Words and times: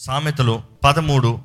సామెతలు 0.00 0.62
పదమూడు 0.84 1.38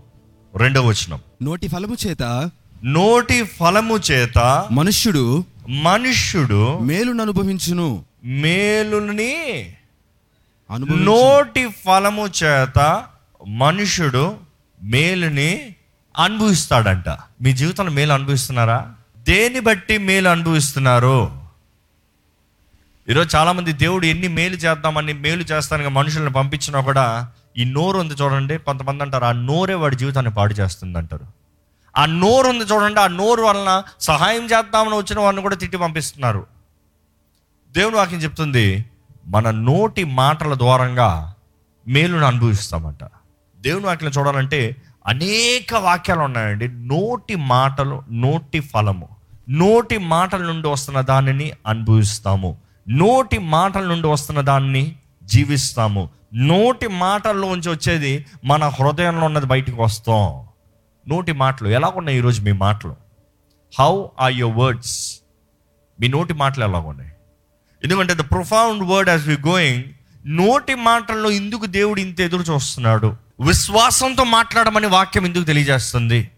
రెండవ 0.55 0.87
వచనం. 0.87 1.19
నోటి 1.41 1.67
ఫలము 1.67 1.95
చేత 2.07 2.51
నోటి 2.83 3.43
ఫలము 3.43 3.97
చేత 3.97 4.67
మనుష్యుడు 4.71 5.45
మనుష్యుడు 5.69 6.79
మేలును 6.79 7.21
అనుభవించును. 7.21 8.05
మేలుని 8.25 9.73
నోటి 10.95 11.67
ఫలము 11.85 12.27
చేత 12.43 13.03
మనుషుడు 13.47 14.35
మేలుని 14.83 15.75
అనుభవిస్తాడంట. 16.17 17.09
మీ 17.41 17.53
జీవితంలో 17.53 17.91
మేలు 17.91 18.13
అనుభవిస్తున్నారా? 18.13 18.93
దేని 19.17 19.59
బట్టి 19.59 19.97
మేలు 19.97 20.29
అనుభవిస్తున్నారు? 20.29 21.41
ఈరోజు 23.09 23.35
చాలా 23.35 23.51
మంది 23.51 23.73
దేవుడు 23.73 24.05
ఎన్ని 24.05 24.27
మేలు 24.27 24.55
చేద్దామని 24.55 25.13
మేలు 25.13 25.41
చేస్తానని 25.41 25.89
మనుషులను 25.89 26.29
పంపించినా 26.29 26.81
కూడా 26.81 27.31
ఈ 27.57 27.63
నోరు 27.63 27.99
ఉంది 27.99 28.13
చూడండి 28.13 28.57
కొంతమంది 28.57 29.03
అంటారు 29.03 29.25
ఆ 29.25 29.31
నోరే 29.31 29.73
వాడి 29.73 29.95
జీవితాన్ని 29.95 30.33
పాడు 30.33 30.53
చేస్తుంది 30.53 30.97
అంటారు 30.97 31.25
ఆ 31.97 32.05
నోరు 32.05 32.47
ఉంది 32.47 32.63
చూడండి 32.63 32.99
ఆ 32.99 33.07
నోరు 33.07 33.41
వలన 33.41 33.83
సహాయం 33.99 34.43
చేద్దామని 34.43 34.97
వచ్చిన 34.97 35.19
వాడిని 35.19 35.41
కూడా 35.41 35.55
తిట్టి 35.55 35.77
పంపిస్తున్నారు. 35.77 36.47
దేవుని 37.71 37.95
వాక్యం 37.95 38.19
చెప్తుంది 38.19 38.85
మన 39.27 39.51
నోటి 39.51 40.03
మాటల 40.03 40.57
ద్వారంగా 40.57 41.33
మేలును 41.87 42.25
అనుభవిస్తామంట. 42.25 43.03
దేవుని 43.59 43.85
వాక్యం 43.85 44.11
చూడాలంటే 44.17 44.75
అనేక 45.07 45.73
వాక్యాలు 45.73 46.19
ఉన్నాయండి. 46.19 46.67
నోటి 46.67 47.35
మాటలు 47.35 48.03
నోటి 48.11 48.59
ఫలము. 48.59 49.07
నోటి 49.49 49.97
మాటల 49.97 50.41
నుండి 50.41 50.67
వస్తున్న 50.67 51.01
దానిని 51.01 51.51
అనుభవిస్తాము. 51.67 52.57
నోటి 52.89 53.37
మాటల 53.37 53.83
నుండి 53.83 54.07
వస్తున్న 54.07 54.41
దాన్ని 54.41 54.95
జీవిస్తాము. 55.23 56.09
నోటి 56.35 56.87
మాటల్లోంచి 56.87 57.69
వచ్చేది 57.69 58.25
మన 58.45 58.67
హృదయంలో 58.67 59.25
ఉన్నది 59.25 59.45
బయటికి 59.45 59.81
వస్తాం. 59.81 60.47
నోటి 61.07 61.31
మాటలు. 61.31 61.67
ఎలా 61.67 61.93
ఉన్నాయి 61.95 62.17
ఈరోజు 62.17 62.41
మీ 62.41 62.51
మాటలు? 62.51 62.95
హౌ 63.79 64.05
ఆర్ 64.19 64.33
యువర్ 64.33 64.57
వర్డ్స్ 64.57 65.19
మీ 65.99 66.07
నోటి 66.07 66.33
మాటలు 66.33 66.63
ఎలా 66.63 66.79
ఉన్నాయి 66.79 67.11
ఎందుకంటే 67.83 68.13
the 68.13 68.17
profound 68.17 68.83
word 68.83 69.09
as 69.09 69.27
we 69.27 69.37
going 69.47 69.83
నోటి 70.25 70.75
మాటల్లో 70.75 71.31
ఎందుకు 71.31 71.65
దేవుడు 71.65 71.99
ఇంత 71.99 72.21
ఎదురు 72.21 72.41
చూస్తున్నాడు? 72.41 73.15
విశ్వాసంతో 73.41 74.23
మాట్లాడమని 74.23 74.87
వాక్యం 74.87 75.25
ఎందుకు 75.25 75.43
తెలియజేస్తుంది? 75.43 76.31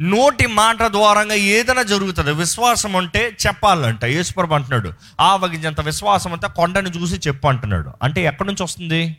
నోటి 0.00 0.46
మాట 0.46 0.82
ద్వారంగా 0.82 1.34
ఏదైనా 1.34 1.82
జరుగుతుంది. 1.82 2.32
విశ్వాసం 2.32 2.96
అంటే 2.96 3.36
చెప్పాలంట. 3.46 4.04
యేసుప్రభు 4.04 4.54
అంటున్నాడు. 4.54 4.92
ఆ 5.20 5.36
విశ్వాసం 5.84 6.32
అంతా 6.32 6.48
కొండను 6.48 6.88
చూసి 6.88 7.14
చెప్పు 7.14 7.48
అంటున్నాడు. 7.48 7.90
అంటే 8.02 8.24
ఎక్కడి 8.24 8.46
నుంచి 8.46 8.62
వస్తుంది? 8.62 9.16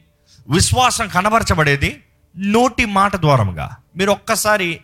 విశ్వాసం 0.49 1.07
కనబరచబడేది 1.07 2.03
నోటి 2.37 2.85
మాట 2.85 3.15
ద్వారంగా. 3.15 3.75
మీరు 3.97 4.11
ఒక్కసారి 4.11 4.79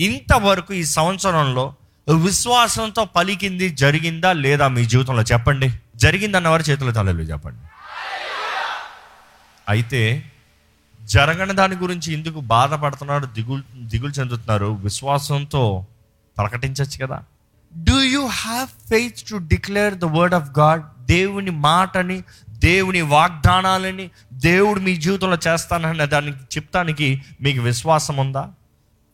ఇంతవరకు 0.00 0.74
ఈ 0.74 0.84
సంవత్సరంలో 0.84 1.74
విశ్వాసంతో 2.22 3.04
పలికింది 3.04 3.70
జరిగిందా 3.70 4.32
లేదా 4.32 4.68
మీ 4.68 4.84
జీవితంలో 4.84 5.22
చెప్పండి. 5.22 5.70
జరిగిందన్న 5.96 6.48
వారి 6.48 6.62
చేతుల 6.62 6.90
తలలు 6.90 7.22
చెప్పండి. 7.22 7.60
అయితే 9.68 10.29
జరగని 11.10 11.52
దాని 11.52 11.76
గురించి 11.76 12.12
ఎందుకు 12.12 12.40
బాధపడుతున్నారు 12.40 13.26
దిగులు 13.26 13.62
దిగులు 13.84 14.12
చెందుతున్నారు 14.12 14.66
విశ్వాసంతో 14.66 15.86
ప్రకటించవచ్చు 16.38 17.06
కదా. 17.06 17.24
Do 17.84 18.00
you 18.00 18.26
have 18.26 18.66
faith 18.66 19.20
to 19.20 19.36
declare 19.36 19.94
the 19.94 20.04
word 20.04 20.34
of 20.34 20.58
God 20.58 20.82
దేవుని 21.06 21.50
మాటని 21.50 22.22
దేవుని 22.50 23.00
వాగ్దానాలని 23.00 24.10
దేవుడు 24.32 24.80
మీ 24.80 24.96
జీవితంలో 24.96 25.38
చేస్తానన్న 25.48 26.04
దానికి 26.04 26.38
చెప్తానికి 26.38 27.22
మీకు 27.42 27.60
విశ్వాసం 27.60 28.16
ఉందా? 28.16 28.48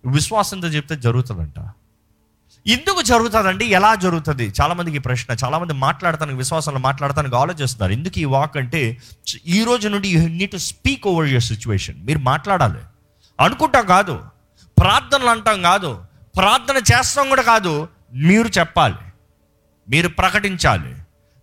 విశ్వాసంతో 0.07 0.69
చెప్తే 0.69 0.97
జరుగుతుందంట. 0.97 1.71
ఎందుకు 2.67 3.03
జరుగుతుందండి? 3.03 3.65
ఎలా 3.65 3.95
జరుగుతుంది? 3.95 4.53
చాలామందికి 4.61 4.99
ప్రశ్న 4.99 5.37
చాలామంది 5.45 5.73
మాట్లాడతానికి 5.73 6.39
విశ్వాసంలో 6.39 6.79
మాట్లాడతానికి 6.79 7.37
ఆలోచిస్తున్నారు. 7.37 7.93
ఎందుకు 7.93 8.19
ఈ 8.19 8.25
వాక్ 8.25 8.57
అంటే 8.57 8.99
ఈ 9.47 9.65
రోజు 9.65 9.89
నుండి 9.89 10.09
you 10.09 10.29
need 10.29 10.51
to 10.51 10.57
speak 10.57 11.07
over 11.07 11.29
your 11.29 11.43
situation. 11.43 12.07
మీరు 12.07 12.19
మాట్లాడాలి. 12.19 12.79
అనుకుంటాం 13.41 13.87
కాదు. 13.87 14.23
ప్రార్థనలు 14.79 15.27
అంటాం 15.27 15.63
కాదు. 15.63 16.05
ప్రార్థన 16.37 16.77
చేస్తాం 16.77 17.29
కూడా 17.29 17.43
కాదు. 17.43 17.89
మీరు 18.13 18.49
చెప్పాలి. 18.49 18.95
మీరు 19.89 20.09
ప్రకటించాలి. 20.09 20.95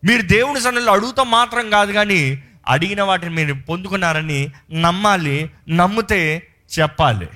మీరు 0.03 0.22
దేవుని 0.22 0.62
సన్నిధిలో 0.62 0.94
అడుగుతాం 0.94 1.31
మాత్రం 1.31 1.70
కాదు 1.70 1.92
కానీ 1.92 2.44
అడిగిన 2.68 3.02
వాటిని 3.02 3.36
మీరు 3.36 3.53
పొందుకున్నారని 3.53 4.52
నమ్మాలి 4.74 5.52
నమ్మితే 5.70 6.47
చెప్పాలి. 6.80 7.30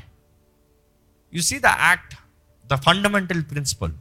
You 1.34 1.42
see 1.42 1.60
the 1.60 1.66
act 1.66 2.18
the 2.72 2.76
fundamental 2.76 3.44
principle 3.44 3.92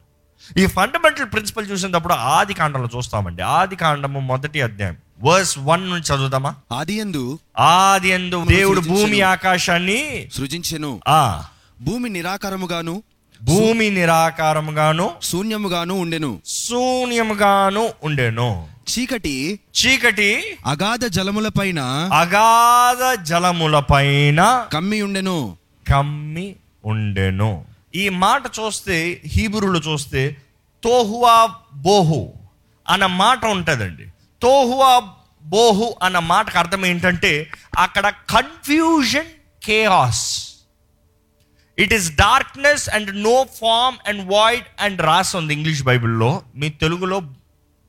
ఈ 0.59 0.67
ఫండమెంటల్ 0.67 1.33
ప్రిన్సిపల్ 1.33 1.71
చూసినప్పుడు 1.71 2.15
ఆది 2.15 2.55
కాండంలో 2.55 2.89
చూస్తామండి. 2.97 3.43
ఆది 3.43 3.77
కాండము 3.77 4.21
మొదటి 4.21 4.63
అధ్యాయం. 4.63 4.97
వర్స్ 5.23 5.59
వన్ 5.59 5.91
నుంచి 5.91 6.15
చదువుదామా? 6.15 6.55
ఆది 6.73 6.95
యందు 6.95 7.39
ఆది 7.59 8.09
ఎందు 8.09 8.45
దేవుడు 8.45 8.81
భూమి 8.81 9.21
ఆకాశాన్ని 9.21 10.29
సృజించెను. 10.33 11.01
ఆ. 11.09 11.45
భూమి 11.81 12.11
నిరాకారముగాను 12.11 13.03
భూమి 13.43 13.91
నిరాకారముగాను 13.91 15.11
శూన్యముగాను 15.23 15.95
ఉండెను. 15.95 16.41
శూన్యముగాను 16.47 17.89
ఉండెను. 18.03 18.69
చీకటి 18.91 19.61
చీకటి 19.87 20.57
అగాధ 20.67 21.07
జలములపైన 21.07 21.79
అగాధ 22.13 23.23
జలముల 23.23 23.79
పైన 23.79 24.67
కమ్మి 24.73 25.03
ఉండెను. 25.03 25.57
కమ్మి 25.89 26.57
ఉండెను. 26.85 27.76
ఈ 27.97 28.09
మాట 28.09 28.43
చూస్తే 28.59 29.23
హీబురులు 29.27 29.79
చూస్తే 29.79 30.37
తోహువా 30.85 31.37
బోహు 31.75 32.33
అన్న 32.89 33.07
మాట 33.07 33.45
ఉంటుందండి. 33.45 34.07
తోహువా 34.43 34.93
బోహు 35.45 35.95
అన్న 36.03 36.19
మాటకు 36.19 36.59
అర్థం 36.59 36.87
ఏంటంటే 36.87 37.51
అక్కడ 37.79 38.09
confusion 38.09 39.31
chaos 39.65 40.25
it 41.79 41.95
is 41.95 42.09
darkness 42.17 42.89
and 42.89 43.23
no 43.23 43.47
form 43.61 43.97
and 44.09 44.33
void 44.33 44.65
and 44.81 45.01
రాసి 45.03 45.37
ఉంది 45.37 45.55
ఇంగ్లీష్ 45.55 45.83
బైబిల్లో. 45.83 46.43
మీ 46.57 46.69
తెలుగులో 46.69 47.23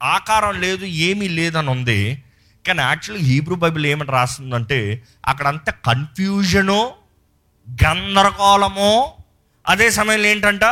ఆకారం 0.03 0.61
లేదు 0.61 0.85
ఏమీ 0.85 1.27
లేదని 1.27 1.69
ఉంది. 1.69 2.23
కానీ 2.67 2.81
యాక్చువల్లీ 2.81 3.25
హీబ్రూ 3.25 3.55
బైబిల్ 3.55 3.85
ఏమని 3.85 4.11
రాస్తుందంటే 4.11 5.03
అక్కడంతా 5.25 5.71
కన్ఫ్యూజను 5.85 6.79
గందరగోళమో 7.83 9.13
అదే 9.67 9.91
సమయంలో 9.91 10.27
ఏంటంట? 10.27 10.63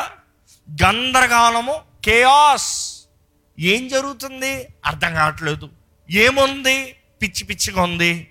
గందరగాలము 0.83 1.75
కేయాస్ 2.05 2.99
ఏం 3.59 3.87
జరుగుతుంది? 3.87 4.67
అర్థం 4.85 5.13
కావట్లేదు. 5.13 5.69
ఏముంది? 6.11 6.95
పిచ్చి 7.21 7.43
పిచ్చిగా 7.43 7.81
ఉంది. 7.81 8.27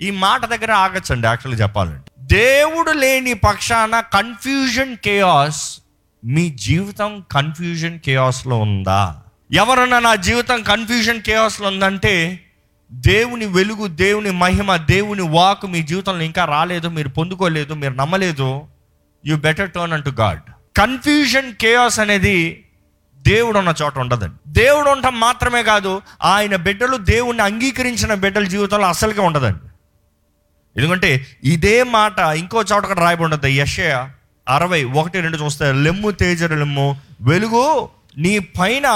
ఈ 0.00 0.10
మాట 0.10 0.44
దగ్గర 0.44 0.72
ఆగచ్చండి 0.72 1.26
యాక్చువల్లీ 1.26 1.62
చెప్పాలంటే. 1.62 2.10
దేవుడు 2.18 2.90
లేని 2.90 3.34
పక్షాన 3.34 4.00
కన్ఫ్యూజన్ 4.00 4.96
కేయాస్ 4.96 5.80
మీ 6.24 6.50
జీవితం 6.50 7.24
కన్ఫ్యూజన్ 7.32 7.98
కేయాస్లో 7.98 8.58
ఉందా? 8.58 9.22
ఎవరన్నా 9.52 9.98
నా 9.98 10.14
జీవితం 10.14 10.62
కన్ఫ్యూజన్ 10.62 11.22
కేయాస్లో 11.22 11.68
ఉందంటే 11.68 12.44
దేవుని 12.92 13.46
వెలుగు 13.46 13.86
దేవుని 13.86 14.30
మహిమ 14.30 14.76
దేవుని 14.76 15.22
వాక్ 15.22 15.66
మీ 15.66 15.82
జీవితంలో 15.82 16.24
ఇంకా 16.24 16.44
రాలేదు 16.44 16.88
మీరు 16.88 17.08
పొందుకోలేదు 17.08 17.74
మీరు 17.74 17.92
నమ్మలేదు. 17.92 18.66
You 19.24 19.36
better 19.36 19.70
turn 19.70 19.92
unto 19.92 20.10
God 20.20 20.42
confusion 20.76 21.54
chaos 21.54 21.98
అనేది 21.98 22.36
దేవుడు 23.20 23.58
ఉన్న 23.58 23.74
చోట 23.82 23.98
ఉండదండి. 23.98 24.36
దేవుడు 24.52 24.90
ఉండటం 24.90 25.20
మాత్రమే 25.20 25.62
కాదు 25.62 25.92
ఆయన 26.24 26.56
బిడ్డలు 26.56 26.96
దేవుణ్ణి 27.06 27.42
అంగీకరించిన 27.42 28.14
బిడ్డల 28.14 28.44
జీవితంలో 28.44 28.86
అసలుగా 28.86 29.22
ఉండదండి. 29.22 29.66
ఎందుకంటే 30.76 31.10
ఇదే 31.44 31.82
మాట 31.90 32.18
ఇంకో 32.36 32.62
చోట 32.62 32.86
కూడా 32.86 33.00
రాయబడి 33.00 33.24
ఉంటుంది 33.24 33.56
యషయ 33.56 33.92
అరవై 34.46 34.84
ఒకటి 34.94 35.20
రెండు 35.20 35.36
చూస్తే 35.36 35.72
లెమ్ము 35.72 36.10
తేజరు 36.10 36.54
లెమ్ము 36.54 36.86
వెలుగు 37.20 37.64
నీ 38.16 38.38
పైన 38.38 38.86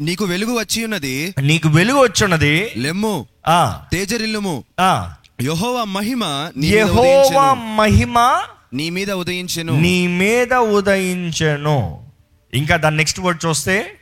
నీకు 0.00 0.24
వెలుగు 0.24 0.58
వచ్చి 0.58 0.84
ఉన్నది 0.84 1.34
నీకు 1.42 1.68
వెలుగు 1.68 1.98
వచ్చున్నది 1.98 2.54
లెమ్ము 2.76 3.14
ఆ. 3.48 3.60
తేజరిల్లుము 3.92 4.54
ఆ. 4.80 4.92
యెహోవా 5.40 5.84
మహిమ 5.84 6.24
యెహోవా. 6.64 7.54
మహిమ 7.54 8.16
నీ 8.72 8.90
మీద 8.90 9.10
ఉదయించెను. 9.10 9.80
నీ 9.80 10.06
మీద 10.06 10.54
ఉదయించెను. 10.54 12.08
ఇంకా 12.54 12.76
దాని 12.76 12.96
నెక్స్ట్ 12.96 13.20
వర్డ్ 13.20 13.46
చూస్తే? 13.46 14.00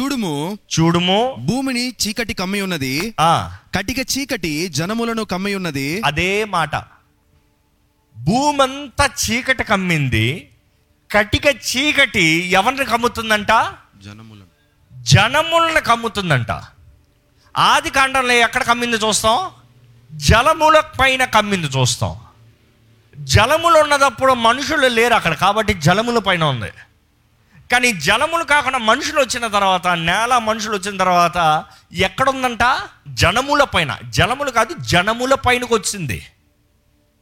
చూడుము. 0.00 0.58
చూడుము. 0.80 1.36
భూమిని 1.38 1.88
చీకటి 1.88 2.34
కమ్మి 2.34 2.60
ఉన్నది. 2.60 3.14
ఆ. 3.20 3.56
కటిక 3.74 3.98
చీకటి 3.98 4.68
జనములను 4.68 5.24
కమ్మి 5.24 5.54
ఉన్నది. 5.54 6.02
అదే 6.04 6.44
మాట. 6.44 6.76
భూమంతా 8.16 9.06
చీకటి 9.06 9.64
కమ్మింది. 9.64 10.48
కటిక 11.10 11.46
చీకటి 11.46 12.28
ఎవరిని 12.28 12.84
కమ్ముతుందంట? 12.84 13.48
జనములను. 14.04 14.44
జనములను 15.02 15.80
కమ్ముతుందంట. 15.80 16.50
ఆది 17.58 17.90
కాండంలో 17.90 18.32
ఎక్కడ 18.32 18.62
కమ్మింది 18.62 18.96
చూస్తాం? 18.96 19.50
జలముల 20.12 20.82
పైన 21.00 21.24
కమ్మింది 21.24 21.66
చూస్తాం. 21.66 22.16
జలములు 23.18 23.78
ఉన్నదప్పుడు 23.78 24.32
మనుషులు 24.32 24.86
లేరు 24.86 25.14
అక్కడ 25.14 25.34
కాబట్టి 25.34 25.74
జలముల 25.74 26.18
పైన 26.18 26.44
ఉంది. 26.44 26.70
కానీ 27.72 27.92
జలములు 27.92 28.44
కాకుండా 28.44 28.78
మనుషులు 28.78 29.20
వచ్చిన 29.20 29.46
తర్వాత 29.46 29.86
నేల 29.88 30.38
మనుషులు 30.38 30.76
వచ్చిన 30.76 30.96
తర్వాత 30.96 31.64
ఎక్కడుందంట? 31.92 32.78
జనముల 33.08 33.64
పైన. 33.64 33.98
జలములు 34.08 34.50
కాదు 34.50 34.74
జనముల 34.80 35.34
పైనకు 35.34 35.74
వచ్చింది. 35.74 36.26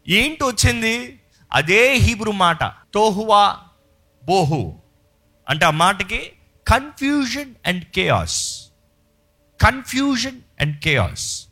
ఏంటి 0.09 0.45
వచ్చింది? 0.45 1.21
అదే 1.53 1.95
హీబ్రూ 1.95 2.33
మాట. 2.33 2.65
తోహువా 2.95 3.57
బోహు. 4.25 4.79
అంటే 5.49 5.65
ఆ 5.65 5.71
మాటకి 5.71 6.33
confusion 6.69 7.55
and 7.67 7.85
chaos 7.85 8.61
confusion 9.63 10.41
and 10.61 10.79
chaos 10.79 11.47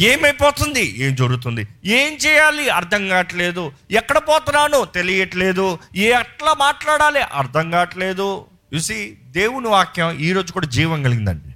ఏమైపోతుంది? 0.00 1.04
ఏం 1.04 1.14
జరుగుతుంది? 1.14 1.68
ఏం 1.84 2.12
చేయాలి? 2.12 2.68
అర్థం 2.68 3.08
కావట్లేదు. 3.08 3.72
ఎక్కడ 3.90 4.18
పోతున్నాను? 4.18 4.84
తెలియట్లేదు. 4.84 5.78
ఏ 5.96 6.10
ఎట్లా 6.12 6.54
మాట్లాడాలి? 6.54 7.20
అర్థం 7.20 7.70
కావట్లేదు. 7.70 8.44
చూసి 8.74 9.18
దేవుని 9.26 9.68
వాక్యం 9.68 10.18
ఈ 10.18 10.32
రోజు 10.32 10.52
కూడా 10.52 10.66
జీవం 10.66 11.02
కలిగిందండి. 11.02 11.54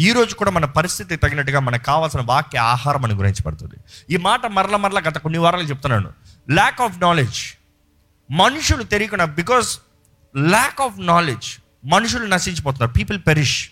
ఈ 0.00 0.12
రోజు 0.12 0.34
కూడా 0.34 0.50
మన 0.50 0.64
పరిస్థితి 0.64 1.16
తగినట్టుగా 1.16 1.60
మనకు 1.60 1.84
కావాల్సిన 1.84 2.20
వాక్య 2.20 2.58
ఆహారం 2.58 3.04
అని 3.04 3.14
గురించి 3.14 3.42
పడుతుంది. 3.42 3.74
ఈ 4.14 4.16
మాట 4.16 4.46
మరల 4.46 4.76
మరల 4.76 4.98
గత 4.98 5.18
కొన్ని 5.18 5.38
వారాలు 5.38 5.62
చెప్తున్నాను. 5.62 6.12
ల్యాక్ 6.50 6.80
ఆఫ్ 6.80 7.00
నాలెడ్జ్ 7.00 7.38
మనుషులు 8.30 8.82
తెలియకుండా 8.82 9.24
బికాస్ 9.24 9.78
ల్యాక్ 10.36 10.80
ఆఫ్ 10.80 10.94
నాలెడ్జ్ 10.98 11.46
మనుషులు 11.86 12.26
నశించిపోతున్నారు. 12.26 12.92
పీపుల్ 12.92 13.18
పెరిష్ 13.18 13.68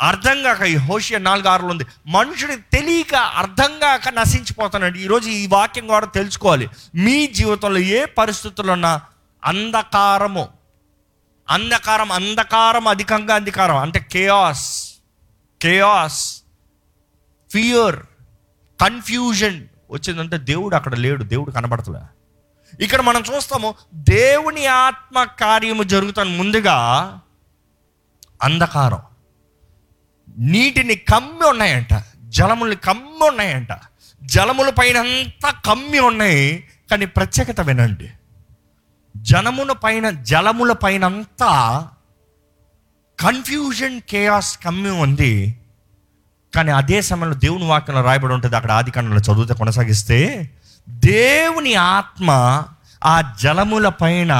అర్థం 0.00 0.42
కాక 0.42 0.62
ఈ 0.62 0.76
హోషియ 0.76 1.18
నాలుగు 1.18 1.48
ఆరులో 1.48 1.68
ఉంది. 1.68 1.86
మనుషుని 2.06 2.56
తెలియక 2.56 3.14
అర్థం 3.14 3.78
కాక 3.78 4.08
నశించిపోతున్నాడు 4.08 4.98
ఈరోజు 4.98 5.28
ఈ 5.28 5.46
వాక్యం 5.46 5.86
కూడా 5.86 6.06
తెలుసుకోవాలి. 6.06 6.70
మీ 6.94 7.26
జీవితంలో 7.26 7.78
ఏ 7.78 8.04
పరిస్థితుల్లో 8.04 8.72
ఉన్నా 8.72 9.00
అంధకారము 9.44 10.48
అంధకారం 11.50 12.12
అంధకారం 12.12 12.88
అధికంగా 12.88 13.34
అంధకారం. 13.34 13.76
అంటే 13.76 14.00
కేయాస్ 14.12 14.94
కేయాస్ 15.62 16.42
ఫియర్ 17.52 17.96
కన్ఫ్యూజన్ 18.80 19.64
వచ్చిందంటే 19.90 20.38
దేవుడు 20.38 20.76
అక్కడ 20.76 20.94
లేడు 20.94 21.24
దేవుడు 21.24 21.50
కనబడతలే. 21.50 22.00
ఇక్కడ 22.84 23.00
మనం 23.00 23.22
చూస్తాము 23.34 23.74
దేవుని 23.94 24.66
ఆత్మ 24.66 25.24
కార్యము 25.24 25.82
జరుగుతాను 25.82 26.30
ముందుగా 26.30 26.76
అంధకారం. 28.42 29.09
నీటిని 30.38 30.94
కమ్మి 30.94 31.48
ఉన్నాయంట 31.48 32.02
జలములు 32.22 32.74
కమ్మి 32.74 33.28
ఉన్నాయంట. 33.28 33.68
జలముల 34.24 34.70
పైన 34.70 34.98
అంతా 34.98 35.50
కమ్మి 35.50 35.98
ఉన్నాయి 35.98 36.64
కానీ 36.90 37.06
ప్రత్యేకత 37.06 37.60
వినండి. 37.60 38.10
జనముల 39.16 39.72
పైన 39.72 40.10
జలముల 40.10 40.72
పైన 40.72 41.04
అంతా 41.04 41.88
కన్ఫ్యూజన్ 43.20 44.00
కేయాస్ 44.00 44.58
కమ్మి 44.64 44.90
ఉంది. 44.90 45.56
కానీ 46.54 46.70
అదే 46.70 47.02
సమయంలో 47.02 47.36
దేవుని 47.36 47.66
వాక్యంలో 47.66 48.02
రాయబడి 48.02 48.34
ఉంటుంది 48.34 48.56
అక్కడ 48.56 48.72
ఆది 48.72 48.90
కాండంలో 48.90 49.32
చదివితే 49.32 49.54
కొనసాగిస్తే 49.54 50.50
దేవుని 50.88 51.74
ఆత్మ 51.74 52.62
ఆ 53.04 53.36
జలముల 53.42 53.88
పైన 53.88 54.32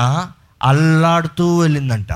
అల్లాడుతూ 0.62 1.58
వెళ్ళిందంట. 1.58 2.12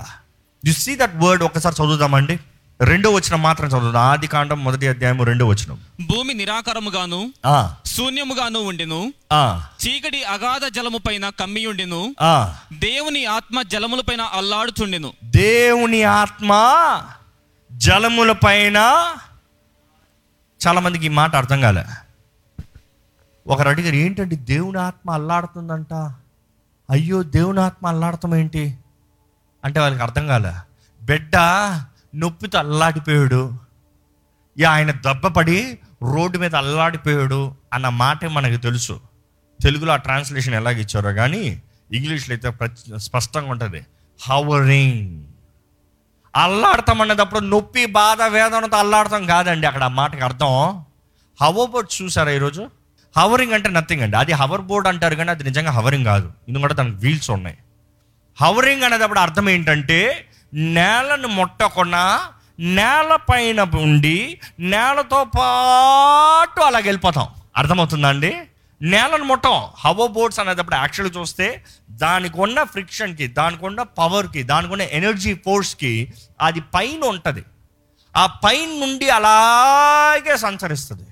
యు 0.65 0.73
సీ 0.73 0.97
దట్ 0.97 1.17
వర్డ్ 1.17 1.43
ఒకసారి 1.43 1.75
చదువుదామండి. 1.83 2.41
రెండో 2.85 3.11
వచ్చిన 3.11 3.37
మాత్రం 3.37 3.69
చదువుదాం. 3.69 4.03
ఆది 4.03 4.27
కాండం 4.27 4.65
మొదటి 4.65 4.89
అధ్యాయం 4.89 5.23
రెండో 5.23 5.47
వచ్చిన 5.47 5.73
భూమి 6.07 6.35
నిరాకారముగాను 6.35 7.33
శూన్యముగాను 7.87 8.59
ఉండెను 8.59 9.13
చీకటి 9.85 10.25
అగాధ 10.25 10.65
జలము 10.65 10.99
పైన 10.99 11.29
కమ్మియుండెను 11.29 12.15
దేవుని 12.73 13.25
ఆత్మ 13.27 13.63
జలముల 13.63 14.01
పైన 14.01 14.21
అల్లాడుచుండెను 14.21 15.13
దేవుని 15.25 16.03
ఆత్మ 16.03 16.51
జలముల 17.73 18.33
పైన 18.33 18.77
చాలా 20.67 20.81
మందికి 20.81 21.07
ఈ 21.07 21.09
మాట 21.09 21.37
అర్థం 21.37 21.61
కాలే. 21.61 21.85
ఒకరు 23.47 23.69
అడిగారు 23.69 23.95
ఏంటండి 23.95 24.37
దేవుని 24.37 24.79
ఆత్మ 24.79 25.11
అల్లాడుతుందంట? 25.11 25.93
అయ్యో 26.91 27.23
దేవుని 27.23 27.61
ఆత్మ 27.61 27.87
అల్లాడటం 27.87 28.35
ఏంటి? 28.35 28.79
అంటే 29.65 29.81
వాళ్ళకి 29.81 30.03
అర్థం 30.03 30.27
కాలే. 30.27 30.55
బిడ్డ 31.03 31.37
నొప్పితో 32.15 32.59
అల్లాడిపోయాడు. 32.59 33.53
ఇక 34.59 34.67
ఆయన 34.67 34.91
దెబ్బపడి 34.91 35.79
రోడ్డు 36.03 36.39
మీద 36.39 36.55
అల్లాడిపోయాడు 36.55 37.55
అన్న 37.73 37.89
మాట 37.89 38.25
మనకు 38.25 38.61
తెలుసు. 38.61 39.01
తెలుగులో 39.63 39.93
ఆ 39.93 39.97
ట్రాన్స్లేషన్ 39.97 40.55
ఎలాగ 40.55 40.81
ఇచ్చారో 40.81 41.13
కానీ 41.13 41.63
ఇంగ్లీష్లో 41.93 42.37
అయితే 42.37 42.69
స్పష్టంగా 42.99 43.51
ఉంటుంది. 43.51 43.87
హవరింగ్. 44.29 45.25
అల్లాడతాం 46.37 47.01
అన్నదప్పుడు 47.01 47.41
నొప్పి 47.41 47.87
బాధ 47.87 48.23
వేదనతో 48.23 48.77
అల్లాడతాం 48.77 49.27
కాదండి 49.27 49.67
అక్కడ 49.67 49.85
ఆ 49.85 49.89
మాటకి 49.89 50.21
అర్థం. 50.21 50.85
హవర్ 51.43 51.71
బోర్డ్ 51.71 52.03
చూసారా 52.03 52.31
ఈరోజు? 52.31 52.71
హవరింగ్ 53.17 53.53
అంటే 53.53 53.69
నథింగ్ 53.69 54.03
అండి. 54.03 54.17
అది 54.17 54.33
హవర్ 54.33 54.61
బోర్డ్ 54.61 54.89
అంటారు 54.89 55.15
కానీ 55.15 55.31
అది 55.31 55.45
నిజంగా 55.45 55.71
హవరింగ్ 55.71 56.05
కాదు. 56.05 56.33
ఎందుకంటే 56.49 56.75
దానికి 56.75 56.97
వీల్స్ 56.97 57.31
ఉన్నాయి. 57.31 57.59
హవరింగ్ 58.41 58.83
అనేటప్పుడు 58.83 59.19
అర్థం 59.19 59.49
ఏంటంటే 59.49 60.29
నేలను 60.55 61.29
ముట్టకుండా 61.29 62.29
నేల 62.59 63.19
పైన 63.31 63.63
ఉండి 63.63 64.41
నేలతో 64.61 65.25
పాటు 65.25 66.61
అలాగ 66.61 66.83
వెళ్ళిపోతాం. 66.83 67.29
అర్థమవుతుందా 67.57 68.09
అండి? 68.09 68.41
నేలను 68.83 69.25
ముట్టం. 69.25 69.63
హవో 69.79 70.07
బోర్డ్స్ 70.07 70.41
అనేటప్పుడు 70.41 70.77
యాక్చువల్ 70.77 71.13
చూస్తే 71.17 71.65
దానికి 71.91 72.41
ఉన్న 72.41 72.63
ఫ్రిక్షన్కి 72.63 73.27
దానికి 73.27 73.67
ఉన్న 73.67 73.83
పవర్కి 73.83 74.43
దానికి 74.43 74.73
ఉన్న 74.73 74.83
ఎనర్జీ 74.83 75.35
ఫోర్స్కి 75.35 76.13
అది 76.41 76.61
పైన 76.61 77.05
ఉంటుంది. 77.05 77.45
ఆ 78.17 78.27
పైన 78.27 78.87
నుండి 78.87 79.11
అలాగే 79.11 80.37
సంచరిస్తుంది. 80.37 81.03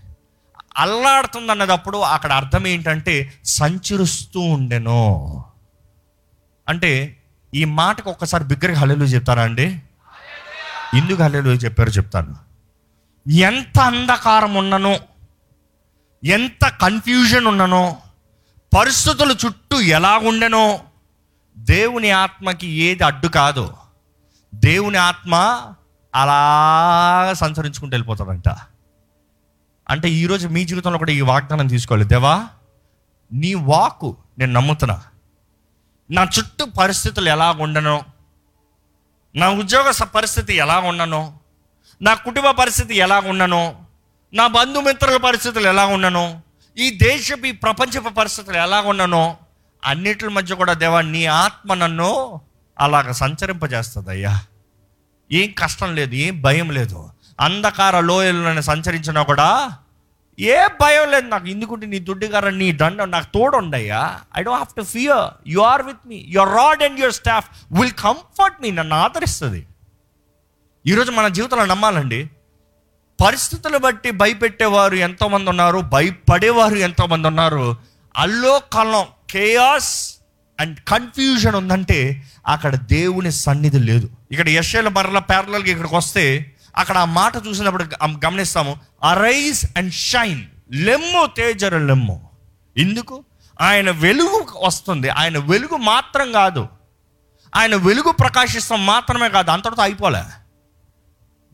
అల్లాడుతుంది 0.77 1.51
అన్నదప్పుడు 1.51 1.99
అక్కడ 1.99 2.33
అర్థం 2.33 2.67
ఏంటంటే 2.67 3.33
సంచరిస్తూ 3.45 4.41
ఉండెను. 4.41 5.45
అంటే 6.69 7.22
ఈ 7.55 7.65
మాటకు 7.65 8.11
ఒక్కసారి 8.11 8.45
బిగ్గరగా 8.45 8.79
హల్లెలు 8.79 9.05
చెప్తారా 9.05 9.43
అండి? 9.43 9.83
ఎందుకు 10.95 11.23
హల్లెలు 11.23 11.49
చెప్పారో 11.49 11.93
చెప్తాను. 11.93 12.37
ఎంత 13.31 13.81
అంధకారం 13.81 14.55
ఉన్ననో 14.55 14.97
ఎంత 16.25 16.69
కన్ఫ్యూజన్ 16.69 17.47
ఉన్ననో 17.47 17.97
పరిస్థితుల 18.79 19.37
చుట్టూ 19.47 19.81
ఎలా 19.81 20.19
ఉండెనో 20.19 20.81
దేవుని 21.57 22.11
ఆత్మకి 22.11 22.67
ఏది 22.67 23.05
అడ్డు 23.05 23.29
కాదు. 23.29 23.75
దేవుని 24.55 24.97
ఆత్మ 24.97 25.35
అలా 26.15 27.35
సంచరించుకుంటూ 27.35 27.95
వెళ్ళిపోతాడంట. 27.95 28.49
అంటే 29.91 30.11
ఈరోజు 30.11 30.49
మీ 30.49 30.65
జీవితంలో 30.65 30.99
కూడా 30.99 31.13
ఈ 31.13 31.21
వాగ్దానం 31.21 31.67
తీసుకోవాలి. 31.67 32.05
దేవా 32.05 32.47
నీ 33.33 33.55
వాకు 33.55 34.17
నేను 34.39 34.53
నమ్ముతున్నా. 34.53 35.03
నా 36.13 36.29
చుట్టూ 36.39 36.65
పరిస్థితులు 36.65 37.29
ఎలా 37.29 37.51
ఉండను? 37.51 38.03
నా 39.37 39.49
ఉద్యోగ 39.49 39.91
పరిస్థితి 39.91 40.55
ఎలా 40.55 40.79
ఉండను? 40.79 41.35
నా 42.03 42.15
కుటుంబ 42.15 42.51
పరిస్థితి 42.51 42.95
ఎలా 42.95 43.19
ఉండను? 43.19 43.85
నా 44.35 44.47
బంధుమిత్రుల 44.47 45.17
పరిస్థితులు 45.17 45.69
ఎలా 45.69 45.87
ఉండను? 45.87 46.41
ఈ 46.79 46.91
దేశపు 46.91 47.47
ఈ 47.47 47.53
ప్రపంచపు 47.53 48.09
పరిస్థితులు 48.09 48.57
ఎలా 48.57 48.81
ఉండను? 48.81 49.37
అన్నిటి 49.85 50.29
మధ్య 50.29 50.55
కూడా 50.55 50.73
దేవా 50.73 51.01
నీ 51.01 51.27
ఆత్మ 51.27 51.75
నన్ను 51.75 52.41
అలాగ 52.81 53.11
సంచరింపజేస్తుంది 53.11 54.11
అయ్యా 54.11 54.41
ఏం 55.33 55.55
కష్టం 55.59 55.95
లేదు 55.95 56.15
ఏం 56.15 56.43
భయం 56.43 56.71
లేదు. 56.71 57.11
అంధకార 57.41 58.01
లోయలను 58.01 58.61
సంచరించినా 58.61 59.23
కూడా 59.23 59.73
ఏ 60.39 60.67
భయం 60.67 61.11
లేదు. 61.11 61.27
నాకు 61.27 61.49
ఎందుకుంటే 61.49 61.87
నీ 61.87 61.99
దుడ్డుగారు 61.99 62.49
నీ 62.49 62.73
దండం 62.73 63.11
నాకు 63.11 63.25
తోడుండయ్యా. 63.25 64.21
I 64.39 64.43
don't 64.43 64.59
have 64.59 64.75
to 64.77 64.83
fear 64.83 65.49
you 65.49 65.61
are 65.61 65.83
with 65.83 65.99
me 66.07 66.25
your 66.29 66.49
rod 66.49 66.83
and 66.83 67.01
your 67.01 67.15
staff 67.15 67.49
will 67.73 67.93
comfort 67.93 68.63
me 68.63 68.71
నన్ను 68.71 68.97
ఆదరిస్తుంది. 68.97 69.67
ఈరోజు 70.87 71.11
మన 71.11 71.29
జీవితంలో 71.29 71.65
నమ్మాలండి. 71.65 72.31
పరిస్థితులు 73.27 73.79
బట్టి 73.79 74.11
భయపెట్టేవారు 74.11 74.95
ఎంతోమంది 74.95 75.51
ఉన్నారు 75.51 75.79
భయపడేవారు 75.79 76.75
ఎంతోమంది 76.75 77.29
ఉన్నారు. 77.29 77.77
అల్లో 78.17 78.59
కలం 78.59 79.05
కేయాస్ 79.31 80.17
అండ్ 80.61 80.81
కన్ఫ్యూజన్ 80.81 81.55
ఉందంటే 81.55 82.23
అక్కడ 82.47 82.75
దేవుని 82.75 83.33
సన్నిధి 83.33 83.79
లేదు. 83.79 84.11
ఇక్కడ 84.31 84.49
యశ్యల 84.49 84.89
మరల 84.89 85.19
ప్యారలల్గా 85.19 85.71
ఇక్కడికి 85.71 85.95
వస్తే 85.95 86.52
అక్కడ 86.77 86.99
ఆ 86.99 87.05
మాట 87.05 87.33
చూసినప్పుడు 87.49 87.85
గమనిస్తాము. 88.27 88.77
అరైజ్ 89.03 89.67
అండ్ 89.77 89.93
షైన్ 89.93 90.45
లెమ్ము 90.73 91.27
తేజర 91.27 91.79
లెమ్ము. 91.79 92.31
ఎందుకు? 92.79 93.25
ఆయన 93.61 93.91
వెలుగు 93.91 94.47
వస్తుంది. 94.63 95.09
ఆయన 95.09 95.39
వెలుగు 95.39 95.77
మాత్రం 95.77 96.33
కాదు. 96.33 96.69
ఆయన 97.57 97.77
వెలుగు 97.77 98.13
ప్రకాశిస్తాం 98.13 98.87
మాత్రమే 98.87 99.29
కాదు. 99.29 99.51
అంతటితో 99.51 99.83
అయిపోలే. 99.83 100.25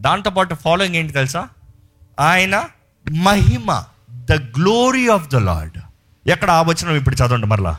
దాంతోపాటు 0.01 0.55
ఫాలోయింగ్ 0.55 0.97
ఏంటి 0.97 1.13
తెలుసా? 1.13 1.49
ఆయన 2.21 2.65
మహిమ 3.11 3.85
the 4.11 4.33
glory 4.33 5.09
of 5.09 5.29
the 5.29 5.37
Lord 5.37 5.79
ఎక్కడ 6.27 6.51
ఆ 6.51 6.63
వచనం 6.63 6.97
ఇప్పుడు 6.97 7.15
చదవండి 7.15 7.47
మరలా. 7.47 7.79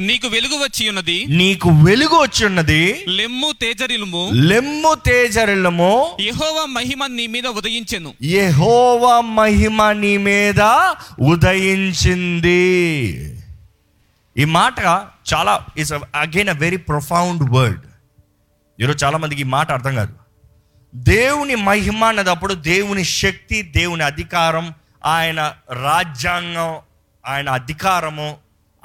నీకు 0.00 0.28
వెలుగు 0.28 0.54
వచ్చి 0.54 0.88
ఉన్నది. 0.88 1.26
నీకు 1.28 1.70
వెలుగు 1.70 2.14
వచ్చి 2.14 2.46
ఉన్నది. 2.46 3.04
లెమ్ము 3.08 3.52
తేజరిలుము 3.60 4.30
లెమ్ము 4.32 4.94
తేజరిల్లము. 4.94 6.16
యెహోవా 6.20 6.66
మహిమ 6.66 7.06
నీ 7.06 7.26
మీద 7.26 7.46
ఉదయించెను. 7.46 8.14
యెహోవ 8.22 9.20
మహిమ 9.20 9.92
నీ 9.92 10.16
మీద 10.16 10.60
ఉదయించింది. 11.20 12.52
ఈ 14.36 14.44
మాట 14.44 14.78
చాలా 15.34 15.66
is 15.76 15.92
again 15.92 16.48
a 16.48 16.52
very 16.52 16.76
profound 16.76 17.50
word 17.50 17.80
ఈరోజు 18.80 19.04
చాలా 19.04 19.18
మందికి 19.18 19.40
ఈ 19.40 19.44
మాట 19.44 19.72
అర్థం 19.72 19.94
కాదు. 19.94 20.14
దేవుని 20.94 21.54
మహిమ 21.54 22.04
అన్నదప్పుడు 22.04 22.54
దేవుని 22.54 23.04
శక్తి 23.04 23.62
దేవుని 23.62 24.04
అధికారం 24.04 24.74
ఆయన 25.06 25.54
రాజ్యాంగం 25.72 26.74
ఆయన 27.26 27.48
అధికారము 27.48 28.36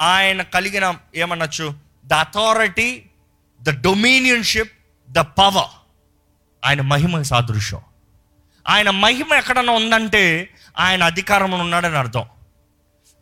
ఆయన 0.02 0.42
కలిగిన 0.42 0.96
ఏమనొచ్చు? 1.16 1.74
The 2.06 2.14
authority 2.14 3.06
the 3.62 3.70
dominionship 3.70 4.72
the 5.10 5.20
power 5.20 5.70
ఆయన 6.66 6.82
మహిమ 6.82 7.22
సాదృశ్యం. 7.22 7.82
ఆయన 8.68 8.90
మహిమ 8.90 9.34
ఎక్కడన్నా 9.34 9.74
ఉందంటే 9.74 10.54
ఆయన 10.80 11.04
అధికారంలో 11.04 11.58
ఉన్నాడని 11.58 11.98
అర్థం. 11.98 12.26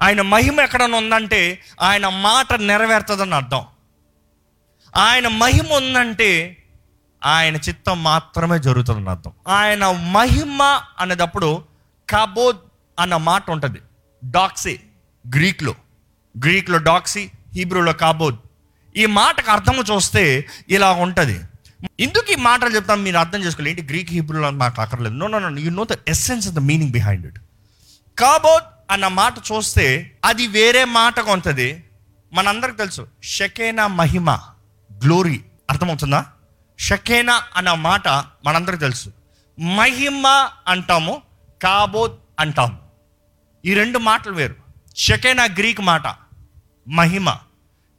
ఆయన 0.02 0.22
మహిమ 0.22 0.62
ఎక్కడన్నా 0.62 0.98
ఉందంటే 0.98 1.62
ఆయన 1.82 2.08
మాట 2.08 2.54
నెరవేరుతుందని 2.54 3.36
అర్థం. 3.36 3.66
ఆయన 4.96 5.28
మహిమ 5.28 5.74
ఉందంటే 5.74 6.64
ఆయన 7.26 7.56
చిత్తం 7.56 8.04
మాత్రమే 8.04 8.60
జరుగుతుందని 8.60 9.10
అర్థం. 9.10 9.34
ఆయన 9.48 9.92
మహిమ 9.92 10.82
అనేటప్పుడు 11.00 11.64
కబోద్ 12.10 12.58
అన్న 13.00 13.18
మాట 13.18 13.52
ఉంటుంది. 13.52 13.80
డాక్సీ 14.24 14.80
గ్రీక్లో 15.36 15.76
గ్రీక్లో 16.38 16.78
డాక్సీ 16.78 17.30
హీబ్రూలో 17.56 17.94
కాబోద్ 17.94 18.36
ఈ 18.98 19.06
మాటకు 19.06 19.52
అర్థము 19.52 19.82
చూస్తే 19.82 20.48
ఇలా 20.70 20.92
ఉంటుంది. 20.92 21.42
ఎందుకు 22.00 22.32
ఈ 22.32 22.36
మాటలు 22.36 22.76
చెప్తాం 22.76 23.04
మీరు 23.04 23.18
అర్థం 23.18 23.40
చేసుకోవాలి. 23.40 23.70
ఏంటి 23.70 23.82
గ్రీక్ 23.82 24.12
హీబ్రూలో 24.12 24.50
మాకు 24.50 24.82
అక్కర్లేదు. 24.82 25.16
No 25.16 25.28
no 25.28 25.40
no 25.40 25.60
you 25.60 25.72
know 25.72 25.84
the 25.84 25.96
essence 26.08 26.48
of 26.48 26.56
the 26.56 26.60
meaning 26.60 26.92
behind 26.92 27.28
it 27.28 27.40
కాబోద్ 28.20 28.64
అన్న 28.92 29.08
మాట 29.08 29.34
చూస్తే 29.38 30.12
అది 30.26 30.48
వేరే 30.48 30.86
మాట 30.86 31.20
కొంతది 31.20 31.84
మనందరికి 32.34 32.78
తెలుసు 32.78 33.08
షకేనా 33.24 33.88
మహిమ 33.88 34.32
గ్లోరీ. 34.92 35.42
అర్థమవుతుందా? 35.70 36.26
షకేనా 36.80 37.44
అన్న 37.56 37.74
మాట 37.74 38.08
మనందరికి 38.46 38.80
తెలుసు. 38.80 39.10
మహిమ 39.60 40.50
అంటాము 40.68 41.22
కాబోద్ 41.64 42.12
అంటాము. 42.40 42.78
ఈ 43.66 43.74
రెండు 43.74 44.00
మాటలు 44.00 44.34
వేరు. 44.34 44.56
షకేనా 44.96 45.44
గ్రీక్ 45.44 45.82
మాట 45.82 46.23
మహిమ. 46.88 47.30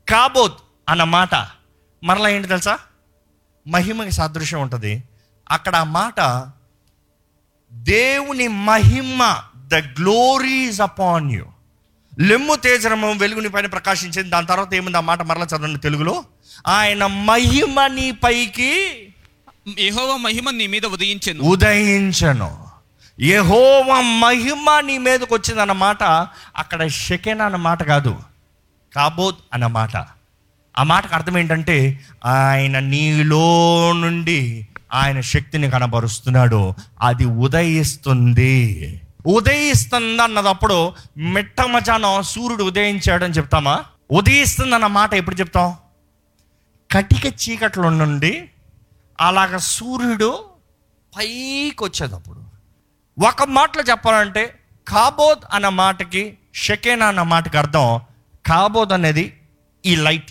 కాబోద్ 0.08 0.52
అన్న 0.88 1.04
మాట 1.04 1.34
మరలా 2.04 2.28
ఏంటి 2.28 2.48
తెలుసా? 2.48 2.78
మహిమకి 3.68 4.12
సాదృశ్యం 4.12 4.60
ఉంటుంది. 4.60 5.04
అక్కడ 5.50 5.76
ఆ 5.76 5.84
మాట 5.84 6.46
దేవుని 7.72 8.48
మహిమ 8.48 9.36
ద 9.56 9.74
గ్లోరీస్ 9.74 10.80
అపాన్ 10.80 11.32
యూ 11.32 11.46
లెమ్ము 12.20 12.54
తేజరము 12.54 13.12
వెలుగుని 13.12 13.48
పైన 13.48 13.66
ప్రకాశించింది. 13.66 14.30
దాని 14.30 14.46
తర్వాత 14.46 14.74
ఏముంది? 14.74 14.96
ఆ 14.96 15.00
మాట 15.00 15.22
మరలా 15.22 15.44
చదవండి 15.44 15.78
తెలుగులో. 15.78 16.24
ఆయన 16.66 17.06
మహిమ 17.06 17.86
నీ 17.86 18.10
పైకి 18.10 19.00
యెహోవా 19.78 20.16
మహిమ 20.16 20.50
నీ 20.50 20.66
మీద 20.66 20.86
ఉదయించెను. 20.86 21.40
ఉదయించను. 21.40 22.66
యెహోవ 23.20 24.00
మహిమ 24.00 24.80
నీ 24.80 24.98
మీదకి 24.98 25.34
వచ్చింది 25.34 25.60
అన్న 25.60 25.72
మాట 25.72 26.02
అక్కడ 26.56 26.86
షెకెన్ 26.86 27.40
అన్న 27.40 27.56
మాట 27.56 27.82
కాదు. 27.82 28.18
కాబోద్ 28.94 29.36
అన్న 29.52 29.66
మాట. 29.66 29.96
ఆ 30.78 30.82
మాటకు 30.82 31.14
అర్థం 31.14 31.38
ఏంటంటే 31.38 32.00
ఆయన 32.24 32.78
నీలో 32.78 33.92
నుండి 33.92 34.68
ఆయన 34.92 35.20
శక్తిని 35.20 35.70
కనబరుస్తున్నాడు. 35.70 36.74
అది 37.02 37.24
ఉదయిస్తుంది. 37.24 39.00
ఉదయిస్తుంది 39.26 40.22
అన్నదప్పుడు 40.22 40.92
మిట్ట 41.16 41.56
సూర్యుడు 42.20 42.64
ఉదయించాడని 42.64 43.32
చెప్తామా? 43.32 43.84
ఉదయిస్తుంది 44.10 44.74
అన్న 44.74 44.86
మాట 44.86 45.14
ఎప్పుడు 45.14 45.36
చెప్తాం? 45.36 45.76
కటిక 46.92 47.26
చీకట్లో 47.26 47.90
నుండి 47.90 48.50
అలాగ 49.20 49.56
సూర్యుడు 49.56 50.44
పైకి 51.18 51.84
వచ్చేటప్పుడు 51.84 52.44
ఒక 53.26 53.42
మాటలో 53.42 53.82
చెప్పాలంటే 53.82 54.60
కాబోద్ 54.88 55.38
అన్న 55.52 55.68
మాటకి 55.68 56.38
షకేనా 56.54 57.06
అన్న 57.06 57.22
మాటకి 57.22 57.58
అర్థం 57.58 58.00
కాబోద్ 58.46 58.92
అనేది 58.92 59.40
ఈ 59.86 59.96
లైట్. 59.96 60.30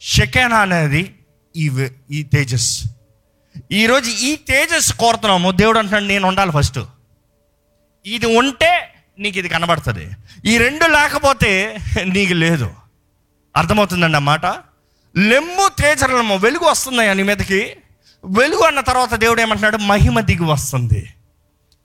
షకేనా 0.00 0.56
అనేది 0.56 1.14
ఈ 1.56 1.88
ఈ 2.10 2.22
తేజస్. 2.22 2.84
ఈరోజు 3.72 4.10
ఈ 4.10 4.36
తేజస్ 4.36 4.92
కోరుతున్నాము. 4.92 5.50
దేవుడు 5.50 5.78
అంటున్నాడు 5.78 6.04
నేను 6.04 6.28
ఉండాలి 6.28 6.52
ఫస్ట్. 6.52 6.78
ఇది 8.06 8.38
ఉంటే 8.38 8.94
నీకు 9.18 9.38
ఇది 9.38 9.48
కనబడుతుంది. 9.48 10.10
ఈ 10.44 10.58
రెండు 10.58 10.86
లేకపోతే 10.86 11.78
నీకు 12.04 12.32
లేదు. 12.32 12.70
అర్థమవుతుందండి 13.56 14.16
ఆ 14.16 14.18
మాట? 14.18 14.46
లెమ్ము 15.16 15.68
తేజరలము 15.68 16.36
వెలుగు 16.36 16.64
వస్తుందయ్యా 16.64 17.14
నీ 17.14 17.22
మీదకి. 17.22 17.76
వెలుగు 18.24 18.60
అన్న 18.60 18.80
తర్వాత 18.80 19.14
దేవుడు 19.14 19.40
ఏమంటున్నాడు? 19.40 19.76
మహిమ 19.76 20.20
దిగి 20.20 20.44
వస్తుంది. 20.44 21.12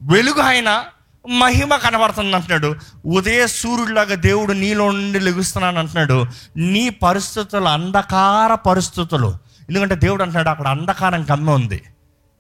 వెలుగు 0.02 0.42
అయినా 0.42 0.86
మహిమ 1.30 1.76
కనబడుతుంది 1.76 2.36
అంటున్నాడు 2.36 2.76
ఉదయ 3.06 3.48
సూర్యుడిలాగా 3.48 4.16
దేవుడు 4.16 4.54
నీలో 4.54 4.92
నుండి 4.92 5.20
లెగుస్తున్నాను 5.20 5.80
అంటున్నాడు 5.80 6.26
నీ 6.58 6.90
పరిస్థితులు 6.90 7.64
అంధకార 7.64 8.56
పరిస్థితులు. 8.56 9.38
ఎందుకంటే 9.70 9.96
దేవుడు 9.96 10.22
అంటున్నాడు 10.24 10.50
అక్కడ 10.50 10.68
అంధకారం 10.68 11.24
కమ్మి 11.24 11.52
ఉంది. 11.52 11.84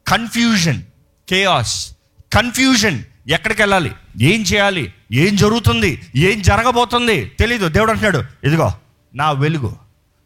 కన్ఫ్యూజన్ 0.07 0.81
కేయాస్ 1.29 1.91
కన్ఫ్యూజన్ 2.33 3.03
ఎక్కడికి 3.27 3.61
వెళ్ళాలి? 3.61 3.91
ఏం 4.21 4.41
చేయాలి? 4.41 4.93
ఏం 5.11 5.35
జరుగుతుంది? 5.35 6.01
ఏం 6.15 6.41
జరగబోతుంది? 6.41 7.31
తెలీదు. 7.39 7.67
దేవుడు 7.67 7.91
అంటున్నాడు 7.91 8.23
ఇదిగో 8.43 8.73
నా 9.15 9.31
వెలుగు 9.31 9.75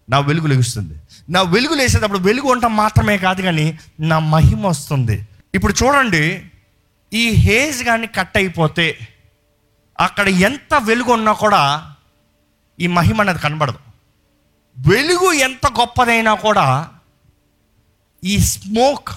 నా 0.10 0.20
వెలుగు 0.20 0.48
లెగుస్తుంది. 0.48 0.94
నా 1.30 1.42
వెలుగు 1.42 1.74
లేసేటప్పుడు 1.74 2.20
వెలుగు 2.20 2.48
ఉండటం 2.48 2.76
మాత్రమే 2.76 3.18
కాదు 3.18 3.42
కానీ 3.42 3.80
నా 4.00 4.20
మహిమ 4.20 4.68
వస్తుంది. 4.68 5.28
ఇప్పుడు 5.56 5.74
చూడండి 5.84 6.42
ఈ 7.14 7.30
హేజ్ 7.30 7.84
కానీ 7.84 8.08
కట్ 8.08 8.38
అయిపోతే 8.38 9.08
అక్కడ 10.00 10.28
ఎంత 10.28 10.74
వెలుగు 10.76 11.12
ఉన్నా 11.12 11.34
కూడా 11.34 11.96
ఈ 12.80 12.88
మహిమ 12.88 13.22
అనేది 13.22 13.40
కనబడదు. 13.40 13.80
వెలుగు 14.78 15.32
ఎంత 15.32 15.68
గొప్పదైనా 15.68 16.34
కూడా 16.34 16.92
ఈ 18.24 18.40
స్మోక్ 18.40 19.10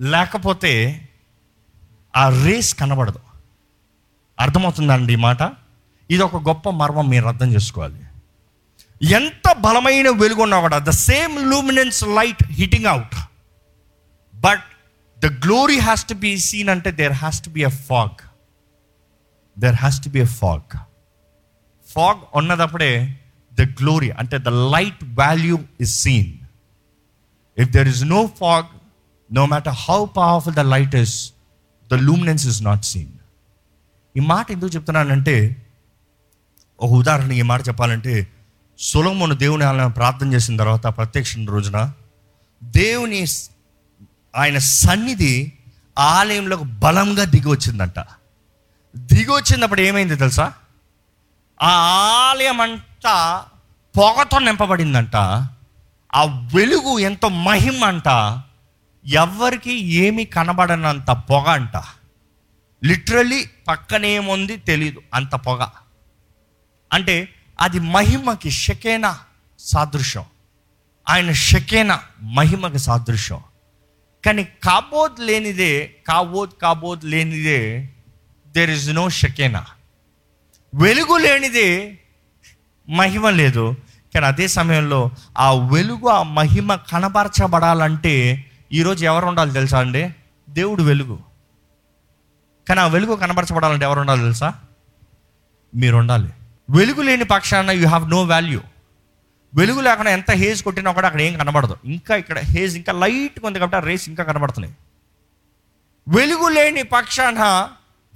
లేకపోతే 0.00 0.72
ఆ 2.16 2.28
రేస్ 2.28 2.74
కనబడదు. 2.74 3.20
అర్థమవుతుందండి 4.40 5.12
ఈ 5.12 5.16
మాట? 5.16 5.38
ఇది 6.10 6.22
ఒక 6.22 6.36
గొప్ప 6.36 6.70
మర్మం 6.70 7.08
మీరు 7.08 7.26
అర్థం 7.26 7.54
చేసుకోవాలి. 7.54 8.00
ఎంత 9.02 9.52
బలమైన 9.52 10.10
వెలుగు 10.10 10.42
ఉన్నా 10.42 10.60
కూడా 10.60 10.78
the 10.78 10.90
same 10.90 11.50
luminance 11.50 12.04
light 12.04 12.44
hitting 12.44 12.86
out 12.86 13.16
but 14.34 14.62
the 15.24 15.26
glory 15.26 15.78
has 15.78 16.06
to 16.06 16.14
be 16.14 16.36
seen 16.36 16.68
అంటే 16.68 16.90
there 16.90 17.12
has 17.12 17.42
to 17.42 17.50
be 17.50 17.60
a 17.60 17.68
fog 17.68 18.18
there 19.58 19.74
has 19.74 20.04
to 20.04 20.08
be 20.08 20.18
a 20.18 20.24
fog 20.24 20.76
fog 21.88 22.20
ఉన్నదప్పుడే 22.34 23.18
the 23.52 23.60
glory 23.60 24.10
అంటే 24.10 24.38
the 24.38 24.48
light 24.48 25.04
value 25.04 25.58
is 25.80 26.02
seen 26.02 26.32
if 27.58 27.70
there 27.70 27.88
is 27.88 28.04
no 28.04 28.26
fog 28.38 28.66
no 29.32 29.46
matter 29.46 29.74
how 29.88 30.06
powerful 30.06 30.54
the 30.54 30.58
light 30.58 30.94
is 30.94 31.32
the 31.90 31.94
luminance 31.94 32.46
is 32.46 32.62
not 32.62 32.84
seen 32.84 33.12
ఈ 34.16 34.20
మాట 34.20 34.50
ఎందుకు 34.50 34.72
చెప్తున్నానంటే 34.74 35.56
ఒక 36.80 36.92
ఉదాహరణ 36.92 37.32
ఈ 37.32 37.42
మాట 37.42 37.68
చెప్పాలంటే 37.68 38.28
సులభమును 38.78 39.34
దేవుని 39.34 39.64
ఆలయం 39.64 39.90
ప్రార్థన 39.90 40.34
చేసిన 40.34 40.56
తర్వాత 40.56 40.86
ప్రత్యక్ష 40.86 41.36
రోజున 41.48 41.92
దేవుని 42.64 43.26
ఆయన 44.34 44.58
సన్నిధి 44.58 45.52
ఆలయంలోకి 45.98 46.64
బలంగా 46.64 47.24
దిగి 47.24 47.48
వచ్చిందంట 47.48 47.98
దిగి 48.96 49.30
వచ్చినప్పుడు 49.30 49.80
ఏమైంది 49.80 50.16
తెలుసా? 50.16 50.52
ఆ 51.62 51.70
ఆలయం 52.30 52.60
అంతా 52.60 53.44
పొగతో 53.98 54.38
నింపబడిందంట. 54.38 55.16
ఆ 56.14 56.24
వెలుగు 56.24 56.98
ఎంతో 56.98 57.28
మహిమ 57.28 57.84
అంట. 57.84 58.38
ఎవ్వరికి 59.06 59.72
ఏమి 59.72 60.24
కనబడనంత 60.24 61.10
పొగ 61.10 61.48
అంట. 61.48 61.76
లిటరలీ 62.84 63.50
పక్కనేముంది 63.68 64.56
తెలీదు 64.56 65.02
అంత 65.14 65.32
పొగ. 65.32 65.66
అంటే 66.92 67.28
అది 67.60 67.80
మహిమకి 67.80 68.50
షకేనా 68.50 69.18
సాదృశ్యం. 69.58 70.24
ఆయన 71.08 71.32
షకేనా 71.32 72.00
మహిమకి 72.22 72.78
సాదృశ్యం. 72.78 73.40
కానీ 74.24 74.44
కాబోద్ 74.44 75.20
లేనిదే 75.20 75.94
కాబోద్ 76.08 76.50
కాబోద్ 76.62 77.04
లేనిదే 77.04 77.90
దెర్ 78.48 78.70
ఇస్ 78.70 78.88
నో 78.88 79.08
షకేనా 79.08 79.66
వెలుగు 80.74 81.18
లేనిదే 81.18 81.98
మహిమ 82.88 83.30
లేదు. 83.30 83.76
కానీ 84.14 84.26
అదే 84.26 84.48
సమయంలో 84.48 85.10
ఆ 85.38 85.52
వెలుగు 85.52 86.08
ఆ 86.08 86.22
మహిమ 86.22 86.74
కనపరచబడాలంటే 86.74 88.44
ఈరోజు 88.72 89.04
ఎవరు 89.04 89.26
ఉండాలి 89.26 89.52
తెలుసా 89.52 89.78
అండి? 89.78 90.14
దేవుడు 90.50 90.82
వెలుగు. 90.82 91.18
కానీ 92.68 92.80
ఆ 92.80 92.86
వెలుగు 92.86 93.16
కనపరచబడాలంటే 93.16 93.84
ఎవరు 93.84 94.00
ఉండాలి 94.00 94.20
తెలుసా? 94.20 94.54
మీరు 95.74 95.96
ఉండాలి. 95.96 96.28
వెలుగు 96.70 97.02
లేని 97.02 97.24
పక్షాన 97.24 97.70
యూ 97.70 97.86
హ్యావ్ 97.86 98.10
నో 98.10 98.22
వాల్యూ 98.22 98.60
వెలుగు 99.54 99.80
లేకుండా 99.80 100.10
ఎంత 100.10 100.30
హేజ్ 100.30 100.62
కొట్టినా 100.62 100.92
కూడా 100.92 101.06
అక్కడ 101.06 101.20
ఏం 101.20 101.38
కనబడదు. 101.38 101.76
ఇంకా 101.84 102.16
ఇక్కడ 102.16 102.38
హేజ్ 102.38 102.76
ఇంకా 102.76 102.92
లైట్గా 102.92 103.46
ఉంది 103.46 103.58
కాబట్టి 103.58 103.76
ఆ 103.76 103.80
రేస్ 103.80 104.08
ఇంకా 104.08 104.24
కనబడుతున్నాయి. 104.24 104.74
వెలుగు 106.08 106.48
లేని 106.48 106.82
పక్షాన 106.82 107.68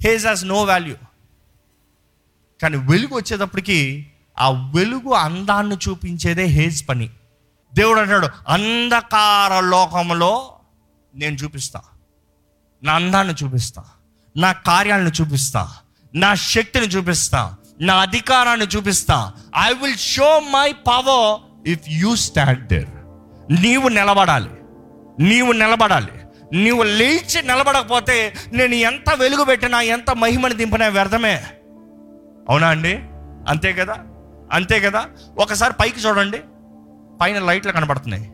హేజ్ 0.03 0.27
హాస్ 0.27 0.45
నో 0.45 0.63
వాల్యూ 0.63 0.95
కానీ 2.61 2.77
వెలుగు 2.77 3.15
వచ్చేటప్పటికి 3.15 4.07
ఆ 4.39 4.49
వెలుగు 4.49 5.09
అందాన్ని 5.13 5.77
చూపించేదే 5.89 6.43
హేజ్ 6.43 6.89
పని. 6.89 7.09
దేవుడు 7.73 7.99
అంటాడు 7.99 8.29
అంధకార 8.47 9.59
లోకంలో 9.59 10.51
నేను 11.15 11.35
చూపిస్తా. 11.35 11.81
నా 12.83 12.93
అందాన్ని 12.93 13.33
చూపిస్తా. 13.43 13.83
నా 14.37 14.51
కార్యాలను 14.51 15.11
చూపిస్తా. 15.21 15.73
నా 16.15 16.35
శక్తిని 16.35 16.85
చూపిస్తా. 16.85 17.55
నా 17.81 17.95
అధికారాన్ని 17.95 18.67
చూపిస్తా. 18.75 19.33
I 19.65 19.73
will 19.73 19.97
show 19.97 20.39
my 20.39 20.71
power 20.71 21.67
if 21.69 21.79
you 21.87 22.15
stand 22.15 22.67
there 22.67 22.89
నీవు 23.61 23.87
నిలబడాలి. 23.87 24.49
నీవు 25.19 25.51
నిలబడాలి. 25.51 26.11
నీవు 26.53 26.83
లేచి 26.83 27.41
నిలబడకపోతే 27.41 28.33
నేను 28.53 28.75
ఎంత 28.75 29.13
వెలుగు 29.13 29.43
పెట్టినా 29.43 29.81
ఎంత 29.81 30.11
మహిమని 30.11 30.53
దింపినా 30.53 30.87
వ్యర్థమే. 30.87 31.43
అవునా 32.49 32.67
అండి? 32.67 32.99
అంతే 33.47 33.73
కదా? 33.73 33.97
అంతే 34.51 34.79
కదా? 34.79 35.05
ఒకసారి 35.37 35.73
పైకి 35.79 35.99
చూడండి. 35.99 36.39
పైన 37.21 37.39
లైట్లు 37.39 37.71
కనబడుతున్నాయి. 37.71 38.31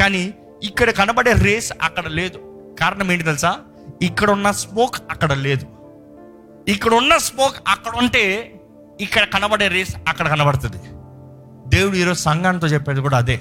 కానీ 0.00 0.34
ఇక్కడ 0.62 0.90
కనబడే 0.90 1.32
రేస్ 1.32 1.72
అక్కడ 1.82 2.06
లేదు. 2.06 2.66
కారణం 2.80 3.12
ఏంటి 3.12 3.24
తెలుసా? 3.24 3.58
ఇక్కడ 4.02 4.30
ఉన్న 4.30 4.50
స్మోక్ 4.50 4.96
అక్కడ 5.10 5.32
లేదు. 5.32 5.66
ఇక్కడ 6.68 6.94
ఉన్న 6.94 7.16
స్మోక్ 7.16 7.56
అక్కడ 7.68 7.92
ఉంటే 7.96 8.56
ఇక్కడ 9.00 9.24
కనబడే 9.24 9.68
రేస్ 9.68 9.96
అక్కడ 10.08 10.28
కనబడుతుంది. 10.28 10.82
దేవుడు 11.76 11.96
ఈరోజు 11.96 12.18
సంఘానితో 12.18 12.66
చెప్పేది 12.66 13.00
కూడా 13.00 13.18
అదే. 13.18 13.40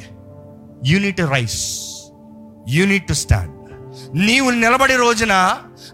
Unit 0.85 1.21
rise 1.21 1.85
unit 2.69 3.07
to 3.07 3.13
stand 3.13 3.55
నీవు 4.15 4.49
నిలబడే 4.49 4.95
రోజున 4.95 5.33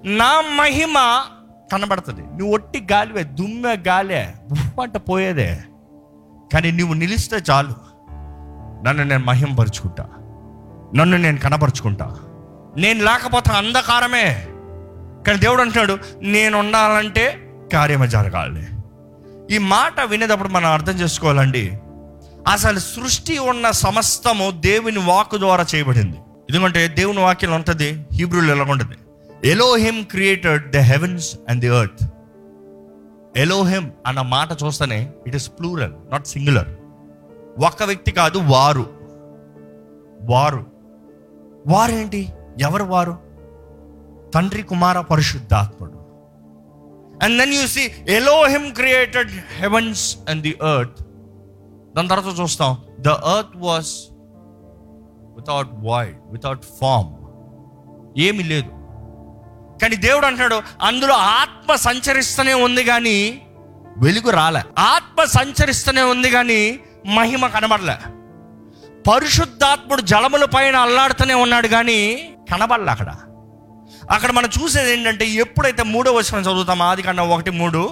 నా 0.06 0.42
మహిమ 0.42 1.24
కనబడుతుంది. 1.72 2.22
నువ్వు 2.22 2.54
ఒట్టి 2.54 2.88
గాలివే 2.92 3.24
దుమ్మె 3.24 3.76
గాలే 3.88 4.34
ఉఫ్ 4.52 4.80
అంట 4.82 4.98
పోయేదే. 4.98 5.60
కానీ 6.54 6.72
నువ్వు 6.72 6.94
నిలిస్తే 6.94 7.38
చాలు. 7.52 7.74
నన్ను 8.86 9.04
నేను 9.04 9.26
మహిమపరుచుకుంటా 9.26 10.04
నన్ను 10.96 11.18
నేను 11.18 11.38
కనపరుచుకుంటా 11.38 12.16
నేను 12.78 13.04
లేకపోతే 13.04 13.52
అంధకారమే. 13.52 14.48
కానీ 15.28 15.40
దేవుడు 15.40 15.62
అంటున్నాడు 15.62 15.98
నేను 16.22 16.60
ఉండాలంటే 16.60 17.50
కార్యమే 17.74 18.08
జరగాలి. 18.08 18.68
ఈ 19.52 19.58
మాట 19.58 20.02
వినేటప్పుడు 20.02 20.48
మనం 20.48 20.72
అర్థం 20.72 20.94
చేసుకోవాలండి. 20.94 21.80
అసలు 22.48 22.80
సృష్టి 22.80 23.38
ఉన్న 23.38 23.72
సమస్తము 23.72 24.52
దేవుని 24.52 25.00
వాక్ 25.00 25.36
ద్వారా 25.36 25.66
చేయబడింది. 25.76 26.18
ఎందుకంటే 26.50 26.88
దేవుని 26.88 27.20
వాక్యం 27.20 27.54
ఉంటుంది 27.54 28.06
హీబ్రూలు 28.14 28.52
ఎలా 28.52 28.64
ఉంటుంది. 28.64 28.96
Elohim 29.50 30.06
created 30.06 30.72
the 30.72 30.78
heavens 30.78 31.36
and 31.50 31.62
the 31.62 31.68
earth. 31.68 32.10
Elohim 33.38 33.90
అన్న 34.08 34.22
మాట 34.22 34.50
చూస్తేనే 34.64 35.12
it 35.28 35.36
is 35.36 35.50
plural 35.50 35.94
not 36.12 36.28
singular. 36.28 36.70
ఒక్క 37.66 37.84
వ్యక్తి 37.84 38.12
కాదు 38.12 38.38
వారు. 38.38 38.86
వారు. 40.22 40.66
వారేంటి? 41.68 42.34
ఎవరు 42.62 42.84
వారు? 42.84 43.20
తండ్రి 44.36 44.64
కుమార 44.64 45.02
పరిశుద్ధాత్ముడు. 45.02 46.05
And 47.24 47.38
then 47.38 47.54
you 47.54 47.68
see 47.68 47.92
Elohim 48.08 48.72
created 48.72 49.32
heavens 49.60 50.18
and 50.30 50.42
the 50.42 50.50
earth 50.50 51.02
దాని 51.96 52.08
తర్వాత 52.08 52.40
చూస్తాం 52.40 52.78
the 53.00 53.08
earth 53.08 53.58
was 53.58 53.94
without 55.36 55.70
void 55.74 56.18
without 56.32 56.64
form 56.82 57.12
ఏమీ 58.18 58.44
లేదు. 58.44 58.70
కానీ 59.82 59.96
దేవుడు 59.96 60.26
అంటున్నాడు 60.26 60.62
అందులో 60.82 61.14
ఆత్మ 61.14 61.76
సంచరిస్తూనే 61.76 62.54
ఉంది 62.54 62.84
కానీ 62.84 63.42
వెలుగు 63.98 64.30
రాలే. 64.30 64.62
ఆత్మ 64.78 65.24
సంచరిస్తూనే 65.24 66.02
ఉంది 66.02 66.30
కానీ 66.30 66.80
మహిమ 67.08 67.48
కనబడలే. 67.48 67.98
పరిశుద్ధాత్ముడు 69.12 70.02
జలముల 70.02 70.46
పైన 70.46 70.76
అల్లాడుతూనే 70.76 71.34
ఉన్నాడు 71.34 71.68
కానీ 71.68 72.30
కనబడలే 72.52 72.92
అక్కడ. 72.92 73.16
అక్కడ 74.12 74.32
మనం 74.32 74.50
చూసేది 74.64 74.92
ఏంటంటే 74.92 75.26
ఎప్పుడైతే 75.28 75.84
మూడో 75.84 76.12
వచనం 76.12 76.42
చదువుతాం 76.42 76.82
ఆది 76.82 77.02
కన్నా 77.02 77.24
ఒకటి 77.24 77.52
మూడు 77.52 77.90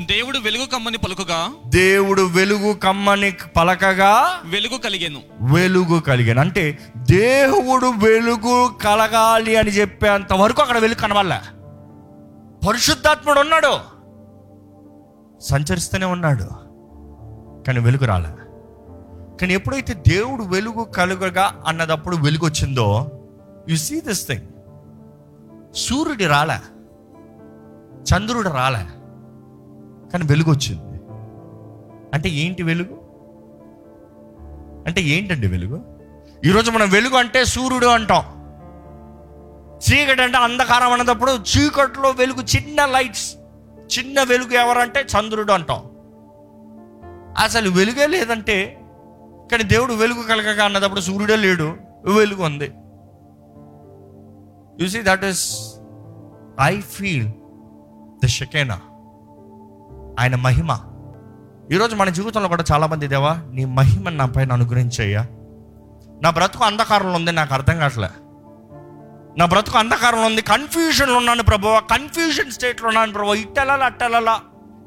దేవుడు 0.00 0.38
వెలుగు 0.38 0.66
కమ్మని 0.66 0.98
పలుకుగా 0.98 1.48
దేవుడు 1.66 2.22
వెలుగు 2.22 2.72
కమ్మని 2.72 3.36
పలకగా 3.56 4.40
వెలుగు 4.44 4.78
కలిగెను. 4.78 5.20
వెలుగు 5.40 6.00
కలిగాను. 6.00 6.40
అంటే 6.40 6.78
దేవుడు 6.96 7.86
వెలుగు 7.86 8.70
కలగాలి 8.84 9.56
అని 9.56 9.70
చెప్పేంత 9.70 10.32
వరకు 10.32 10.62
అక్కడ 10.62 10.78
వెలుగు 10.78 11.02
కనబడలే. 11.02 11.38
పరిశుద్ధాత్ముడు 12.68 13.40
ఉన్నాడు. 13.40 13.78
సంచరిస్తూనే 15.40 16.06
ఉన్నాడు. 16.06 16.44
కానీ 17.66 17.80
వెలుగు 17.80 18.06
రాలే. 18.06 18.28
కానీ 19.40 19.54
ఎప్పుడైతే 19.54 19.94
దేవుడు 19.94 20.44
వెలుగు 20.44 20.84
కలుగగా 20.84 21.62
అన్నదప్పుడు 21.66 22.16
వెలుగు 22.16 22.44
వచ్చిందో 22.44 23.10
యు 23.68 23.76
సీ 23.76 24.00
దిస్ 24.00 24.28
థింగ్ 24.28 24.42
సూర్యుడి 25.76 26.26
రాలే 26.26 26.58
చంద్రుడు 28.02 28.48
రాలే 28.48 28.84
కానీ 30.10 30.24
వెలుగు 30.24 30.50
వచ్చింది. 30.50 31.00
అంటే 32.14 32.28
ఏంటి 32.28 32.62
వెలుగు? 32.62 33.04
అంటే 34.86 35.00
ఏంటండి 35.00 35.46
వెలుగు? 35.46 35.84
ఈరోజు 36.44 36.70
మనం 36.70 36.90
వెలుగు 36.90 37.16
అంటే 37.16 37.44
సూర్యుడు 37.44 37.86
అంటాం. 37.86 38.44
చీకటి 39.78 40.22
అంటే 40.22 40.38
అంధకారం 40.38 40.92
అన్నప్పుడు 40.92 41.32
చీకట్లో 41.32 42.10
వెలుగు 42.10 42.40
చిన్న 42.40 42.86
లైట్స్ 42.86 43.36
చిన్న 43.98 44.22
వెలుగు 44.22 44.52
ఎవరంటే 44.52 45.00
చంద్రుడు 45.00 45.52
అంటాం. 45.52 45.90
అసలు 47.38 47.70
వెలుగే 47.70 48.06
లేదంటే 48.06 48.80
కానీ 49.52 49.62
దేవుడు 49.62 49.94
వెలుగు 49.94 50.22
కలగగా 50.22 50.64
అన్నదప్పుడు 50.64 51.00
సూర్యుడే 51.00 51.36
లేడు 51.36 51.76
వెలుగు 52.14 52.42
ఉంది. 52.42 52.72
You 54.82 54.88
see 54.88 55.02
that 55.02 55.24
is 55.24 55.63
I 56.62 56.80
feel 56.80 57.28
the 58.24 58.26
Shekinah 58.26 58.80
ఆయన 60.20 60.34
మహిమ. 60.36 60.78
ఈరోజు 61.72 61.96
మన 61.96 62.08
జీవితంలో 62.08 62.48
కూడా 62.48 62.64
చాలామంది 62.72 63.06
దేవా 63.08 63.42
నీ 63.52 63.64
మహిమను 63.64 64.16
నా 64.16 64.26
పైన 64.26 64.52
అనుగ్రహించయ్యా. 64.52 65.26
నా 66.22 66.30
బ్రతుకు 66.30 66.64
అంధకారంలో 66.64 67.12
ఉంది 67.12 67.32
నాకు 67.32 67.54
అర్థం 67.54 67.78
కావట్లే. 67.78 68.08
నా 69.38 69.46
బ్రతుకు 69.46 69.78
అంధకారంలో 69.78 70.26
ఉంది 70.26 70.42
కన్ఫ్యూజన్లో 70.42 71.16
ఉన్నాను 71.16 71.42
ప్రభు 71.42 71.66
కన్ఫ్యూజన్ 71.66 72.50
స్టేట్లో 72.50 72.88
ఉన్నాను 72.88 73.12
ప్రభు 73.12 73.34
ఇట్టెలలా 73.34 73.86
అట్టెలలా. 73.86 74.40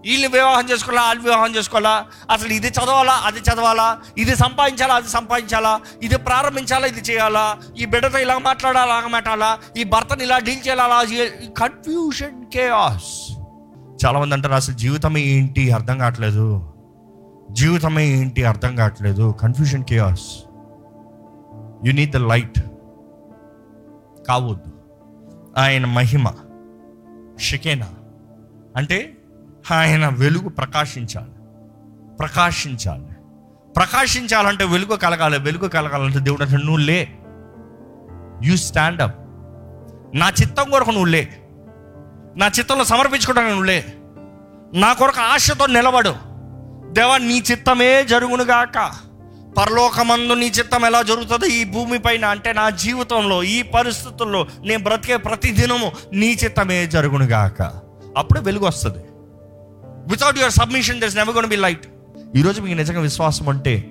వీళ్ళు 0.06 0.28
వివాహం 0.28 0.70
చేసుకోవాలా 0.72 1.08
వాళ్ళు 1.08 1.24
వివాహం 1.24 1.56
చేసుకోవాలా? 1.56 2.06
అసలు 2.32 2.54
ఇది 2.54 2.68
చదవాలా 2.68 3.14
అది 3.14 3.40
చదవాలా? 3.40 3.98
ఇది 4.18 4.36
సంపాదించాలా 4.36 4.96
అది 4.96 5.10
సంపాదించాలా? 5.10 5.82
ఇది 6.04 6.18
ప్రారంభించాలా 6.18 6.88
ఇది 6.88 7.02
చేయాలా? 7.12 7.58
ఈ 7.78 7.86
బిడ్డతో 7.86 8.20
ఇలా 8.20 8.38
మాట్లాడాలా 8.38 8.96
అలా 8.96 9.08
మాట్లాడాలా? 9.08 9.58
ఈ 9.78 9.84
భర్తని 9.84 10.24
ఇలా 10.24 10.38
డీల్ 10.38 10.58
చేయాలా? 10.58 10.84
అలా 10.84 11.26
కన్ఫ్యూషన్ 11.58 12.46
కేఆస్ 12.46 13.38
చాలామంది 14.06 14.34
అంటారు 14.36 14.54
అసలు 14.54 14.76
జీవితమే 14.76 15.22
ఏంటి? 15.22 15.72
అర్థం 15.72 15.98
కావట్లేదు. 15.98 16.74
జీవితమే 17.52 18.08
ఏంటి? 18.08 18.44
అర్థం 18.46 18.76
కావట్లేదు. 18.76 19.36
Confusion 19.42 19.84
chaos 19.84 20.26
you 21.86 21.94
need 21.94 22.12
the 22.12 22.18
light 22.18 22.60
కావద్దు. 24.28 24.72
ఆయన 25.58 25.86
మహిమ 25.86 26.32
షకేనా. 27.40 27.90
అంటే 28.76 29.17
ఆయన 29.72 30.08
వెలుగు 30.08 30.50
ప్రకాశించాలి. 30.50 31.32
ప్రకాశించాలి. 32.18 33.06
ప్రకాశించాలంటే 33.74 34.64
వెలుగు 34.64 34.96
కలగాలి. 34.96 35.40
వెలుగు 35.40 35.68
కలగాలంటే 35.68 36.20
దేవుడు 36.20 36.44
అంటే 36.44 36.58
నువ్వు 36.58 36.78
లే. 36.78 37.08
యూ 38.44 38.58
స్టాండ్ 38.58 39.02
అప్ 39.02 39.16
నా 40.18 40.30
చిత్తం 40.30 40.70
కొరకు 40.70 40.90
నువ్వు 40.90 41.06
లే. 41.06 41.30
నా 42.38 42.48
చిత్తంలో 42.48 42.84
సమర్పించుకోవడానికి 42.84 43.52
నువ్వు 43.52 43.66
లే. 43.66 43.94
నా 44.74 44.94
కొరకు 44.94 45.22
ఆశతో 45.22 45.66
నిలబడు. 45.66 46.16
దేవా 46.92 47.18
నీ 47.18 47.44
చిత్తమే 47.52 48.04
జరుగునుగాక 48.04 48.92
పరలోకమందు 49.58 50.34
నీ 50.34 50.46
చిత్తం 50.46 50.86
ఎలా 50.86 51.02
జరుగుతుందో 51.02 51.46
ఈ 51.46 51.64
భూమిపైన 51.64 52.26
అంటే 52.26 52.54
నా 52.54 52.70
జీవితంలో 52.70 53.44
ఈ 53.44 53.62
పరిస్థితుల్లో 53.62 54.48
నేను 54.60 54.84
బ్రతికే 54.84 55.18
ప్రతి 55.18 55.52
దినము 55.52 55.92
నీ 56.14 56.38
చిత్తమే 56.44 56.88
జరుగునుగాక 56.88 57.62
అప్పుడే 58.18 58.42
వెలుగు 58.42 58.66
వస్తుంది. 58.66 59.04
Without 60.08 60.38
your 60.38 60.52
submission 60.52 61.02
there's 61.02 61.16
never 61.16 61.36
gonna 61.36 61.48
be 61.48 61.56
light 61.56 61.88
ఈరోజు 62.36 62.62
మీకు 62.62 62.78
నిజంగా 62.78 63.00
విశ్వాసం 63.00 63.50
అంటే 63.50 63.90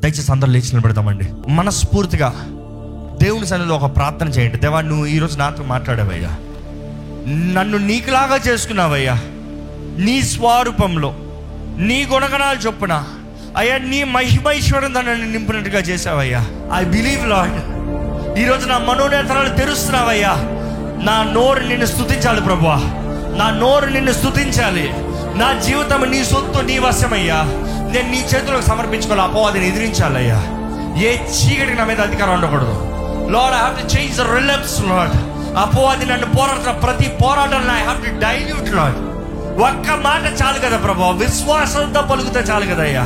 దయచేసి 0.00 0.32
అందరూ 0.32 0.50
లేచి 0.50 0.68
నిలబెడతామండి 0.68 1.28
మనస్ఫూర్తిగా 1.48 2.28
దేవుని 3.22 3.46
సన్నిధిలో 3.46 3.76
ఒక 3.76 3.96
ప్రార్థన 3.96 4.28
చేయండి. 4.28 4.58
దేవా 4.58 4.80
నువ్వు 4.80 5.06
ఈరోజు 5.06 5.38
నాతో 5.38 5.62
మాట్లాడావయ్యా. 5.64 6.28
నన్ను 7.28 7.78
నీకులాగా 7.78 8.36
చేసుకున్నావయ్యా. 8.36 9.14
నీ 10.04 10.22
స్వరూపంలో 10.22 11.16
నీ 11.78 12.04
గుణగణాలు 12.04 12.58
చొప్పున 12.58 13.04
అయ్యా 13.56 13.78
నీ 13.78 14.04
మహిమైశ్వరం 14.04 14.92
నన్ను 14.92 15.30
నింపినట్టుగా 15.30 15.78
చేసావయ్యా 15.78 16.46
ఐ 16.76 16.84
బిలీవ్ 16.84 17.28
లాడ్ 17.28 17.58
ఈరోజు 18.38 18.66
నా 18.66 18.78
మనోనేతరాలు 18.78 19.56
తెరుస్తున్నావయ్యా. 19.56 20.32
నా 21.04 21.32
నోరు 21.32 21.60
నిన్ను 21.60 21.86
స్థుతించాలి 21.86 22.40
ప్రభువా. 22.40 23.01
నా 23.38 23.50
నోరు 23.50 23.86
నిన్ను 23.86 24.12
స్తుతించాలి. 24.12 24.94
నా 25.38 25.60
జీవితం 25.60 26.10
నీ 26.10 26.24
సొత్తు 26.24 26.60
నీ 26.60 26.78
వశమయ్యా. 26.78 27.36
నేను 27.92 28.10
నీ 28.10 28.26
చేతులకు 28.34 28.62
సమర్పించుకోవాలి. 28.62 29.22
అపవాదిని 29.22 29.68
ఎదిరించాలయ్యా 29.68 30.40
ఏ 31.02 31.12
చీకటికి 31.12 31.78
నా 31.78 31.84
మీద 31.84 32.00
అధికారం 32.00 32.34
ఉండకూడదు. 32.34 32.74
Lord 33.30 33.56
I 33.56 33.60
have 33.60 33.76
to 33.76 33.96
change 33.96 34.16
the 34.16 34.20
relapse 34.20 34.80
Lord 34.82 35.14
అపవాది 35.56 36.06
నన్ను 36.06 36.26
పోరాడుతున్న 36.26 36.70
ప్రతి 36.70 37.08
పోరాటం 37.08 37.76
I 37.76 37.84
have 37.84 38.04
to 38.04 38.10
dilute 38.10 38.74
Lord 38.74 38.98
ఒక్క 39.60 39.90
మాట 40.02 40.42
చాలు 40.42 40.58
కదా 40.58 40.76
ప్రభు. 40.76 41.02
విశ్వాసంతో 41.02 42.02
పలుకుతే 42.02 42.40
చాలు 42.40 42.74
కదా 42.74 42.82
అయ్యా. 42.82 43.02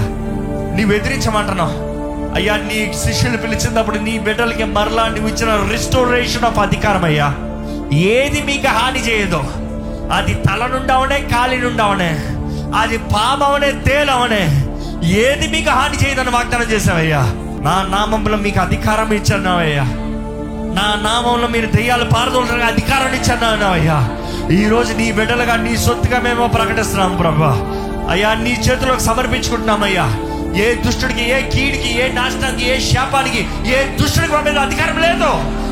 నీవు 0.76 0.92
ఎదిరించమంటున్నావు. 0.92 1.86
అయ్యా 2.34 2.56
నీ 2.56 2.94
శిష్యులు 3.04 3.36
పిలిచినప్పుడు 3.36 3.98
నీ 3.98 4.18
బిడ్డలకి 4.18 4.64
మరలా 4.64 5.08
నువ్వు 5.08 5.28
ఇచ్చిన 5.28 5.70
రిస్టోరేషన్ 5.72 6.44
ఆఫ్ 6.44 6.58
అధికారం 6.58 7.04
అయ్యా. 7.04 7.34
ఏది 7.96 8.42
మీకు 8.42 8.66
హాని 8.66 9.08
చేయదు 9.08 9.65
అది 10.10 10.34
తల 10.34 10.66
నుండవనే 10.66 11.20
కాలి 11.20 11.56
నుండవనే 11.56 12.18
అది 12.76 12.98
పామవనే 12.98 13.72
తేలవనే. 13.72 14.62
ఏది 15.04 15.48
మీకు 15.48 15.70
హాని 15.70 15.96
చేయదని 15.96 16.30
వాగ్దానం 16.30 16.70
చేసావయ్యా 16.70 17.20
నా 17.62 17.86
నామంలో 17.90 18.36
మీకు 18.36 18.60
అధికారం 18.60 19.12
ఇచ్చానవయ్యా 19.12 19.82
నా 20.74 20.94
నామంలో 21.02 21.48
మీరు 21.48 21.66
దెయ్యాలు 21.66 22.04
పారదోలడానికి 22.04 22.66
అధికారం 22.66 23.14
ఇచ్చాను 23.14 23.66
అయ్యా 23.66 24.08
ఈ 24.50 24.68
రోజు 24.68 24.92
నీ 24.92 25.12
బిడ్డలుగా 25.12 25.56
నీ 25.56 25.76
సొత్తుగా 25.76 26.18
మేము 26.18 26.46
ప్రకటిస్తున్నాం 26.46 27.16
ప్రభా. 27.16 27.56
అయ్యా 28.10 28.34
నీ 28.34 28.50
చేతులకు 28.50 28.98
సమర్పించుకుంటున్నామయ్యా. 28.98 30.04
ఏ 30.56 30.74
దుష్టుడికి 30.74 31.30
ఏ 31.30 31.40
కీడికి 31.40 32.00
ఏ 32.00 32.12
నాశనానికి 32.12 32.70
ఏ 32.70 32.80
శాపానికి 32.80 33.46
ఏ 33.68 33.96
దుష్టుడికి 34.00 34.32
మా 34.32 34.40
మీద 34.40 34.58
అధికారం 34.58 34.98
లేదు. 34.98 35.30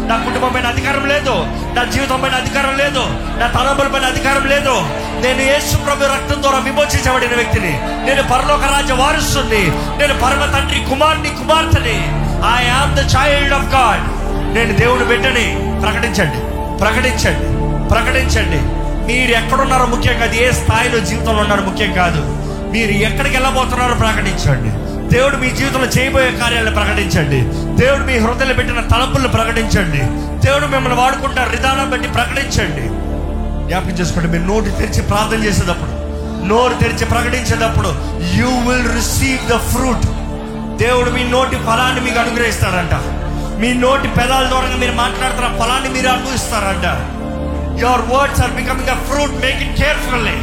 నా 0.09 0.17
కుటుంబం 0.17 0.53
పైన 0.55 0.67
అధికారం 0.67 1.07
లేదు. 1.07 1.35
నా 1.75 1.85
జీవితం 1.85 2.21
పైన 2.21 2.35
అధికారం 2.35 2.79
లేదు. 2.79 3.07
నా 3.41 3.47
తలంపుల 3.47 3.89
పైన 3.89 4.05
అధికారం 4.05 4.47
లేదు. 4.47 4.81
నేను 5.25 5.43
యేసు 5.43 5.77
ప్రభు 5.77 6.05
రక్తం 6.05 6.43
ద్వారా 6.43 6.59
విమోచించబడిన 6.59 7.35
వ్యక్తిని. 7.35 7.81
నేను 7.83 8.23
పరలోక 8.23 8.65
రాజ్య 8.65 8.93
వారసుని 8.93 9.67
నేను 9.99 10.15
పరమ 10.15 10.51
తండ్రి 10.53 10.81
కుమార్ని 10.91 11.29
కుమార్తెని. 11.29 12.25
I 12.57 12.69
am 12.69 12.97
the 12.97 12.99
child 12.99 13.55
of 13.55 13.75
God 13.75 14.25
నేను 14.55 14.77
దేవుని 14.77 15.05
బిడ్డని. 15.05 15.81
ప్రకటించండి. 15.83 16.41
ప్రకటించండి. 16.79 17.65
ప్రకటించండి. 17.89 18.85
మీరు 19.13 19.31
ఎక్కడున్నారో 19.31 19.87
ముఖ్యం 19.87 20.19
కాదు. 20.19 20.35
ఏ 20.35 20.51
స్థాయిలో 20.51 20.99
జీవితంలో 21.01 21.43
ఉన్నారో 21.43 21.63
ముఖ్యం 21.63 21.93
కాదు. 21.93 22.21
మీరు 22.73 22.91
ఎక్కడికి 22.91 23.37
వెళ్ళబోతున్నారో 23.37 23.95
ప్రకటించండి. 23.95 24.84
దేవుడు 25.15 25.37
మీ 25.37 25.51
జీవితంలో 25.51 25.87
చేయబోయే 25.87 26.31
కార్యాలను 26.31 26.75
ప్రకటించండి. 26.75 27.41
దేవుడు 27.85 28.05
మీ 28.05 28.19
హృదయలు 28.19 28.55
పెట్టిన 28.55 28.81
తలంపులను 28.81 29.29
ప్రకటించండి. 29.29 30.01
దేవుడు 30.47 30.67
మిమ్మల్ని 30.67 31.01
వాడుకుంటున్న 31.01 31.45
విధానం 31.45 31.91
బట్టి 31.91 32.09
ప్రకటించండి. 32.09 32.87
జ్ఞాపకం 33.69 33.91
చేసుకోండి 33.91 34.29
మీరు 34.31 34.43
నోటి 34.43 34.71
తెరిచి 34.71 35.03
ప్రార్థన 35.03 35.45
చేసేటప్పుడు 35.45 35.93
నోరు 36.49 36.75
తెరిచి 36.75 37.05
ప్రకటించేటప్పుడు 37.05 37.91
you 38.37 38.49
will 38.67 38.89
receive 38.95 39.47
the 39.53 39.57
fruit 39.57 40.07
దేవుడు 40.83 41.11
మీ 41.11 41.23
నోటి 41.25 41.57
ఫలాన్ని 41.57 42.01
మీకు 42.01 42.19
అనుగ్రహిస్తాడంట 42.19 42.95
మీ 43.61 43.75
నోటి 43.75 44.09
పెదాల 44.09 44.49
ద్వారా 44.49 44.77
మీరు 44.77 44.93
మాట్లాడుతున్న 44.93 45.49
ఫలాన్ని 45.63 45.89
మీరు 45.89 46.09
అనుభవిస్తారంట. 46.09 46.87
Your 47.83 48.03
words 48.11 48.41
are 48.41 48.51
becoming 48.51 48.89
a 48.89 48.99
fruit 49.09 49.35
make 49.45 49.63
it 49.63 49.77
carefully 49.81 50.37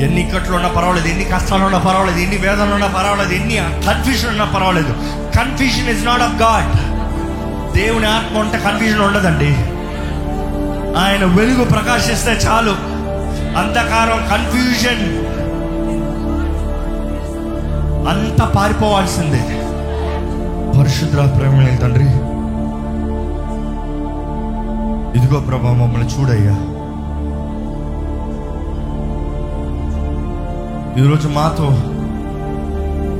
ఎన్ని 0.00 0.20
ఇక్కట్లో 0.20 0.56
ఉన్నా 0.56 0.68
పర్వాలేదు 0.68 1.08
ఎన్ని 1.08 1.24
కష్టాలు 1.24 1.64
ఉన్నా 1.64 1.78
పర్వాలేదు 1.78 2.18
ఎన్ని 2.18 2.36
వేదనలు 2.36 2.72
ఉన్నా 2.72 2.86
పర్వాలేదు 2.86 3.32
ఎన్ని 3.32 3.56
కన్ఫ్యూషన్ 3.86 4.30
ఉన్నా 4.30 4.44
పర్వాలేదు. 4.44 4.92
Confusion 5.38 5.88
is 5.88 6.04
not 6.04 6.22
of 6.22 6.42
God 6.42 6.94
దేవుని 7.76 8.06
ఆత్మ 8.06 8.38
ఉంటే 8.38 8.58
కన్ఫ్యూజన్ 8.58 9.00
ఉండదండి. 9.00 9.56
ఆయన 11.00 11.24
వెలుగు 11.24 11.64
ప్రకాశిస్తే 11.64 12.30
చాలు. 12.30 12.70
అంధకారం 13.58 14.28
కన్ఫ్యూజన్ 14.30 15.24
అంత 18.08 18.54
పారిపోవాల్సిందే. 18.54 19.42
పరిశుద్ర 20.78 21.36
ప్రేమ 21.38 21.76
తండ్రి. 21.82 22.04
ఇదిగో 25.18 25.40
ప్రభా 25.40 25.72
మమ్మల్ని 25.72 26.08
చూడయ్యా. 26.08 26.73
ఈరోజు 30.98 31.28
మాతో 31.28 31.68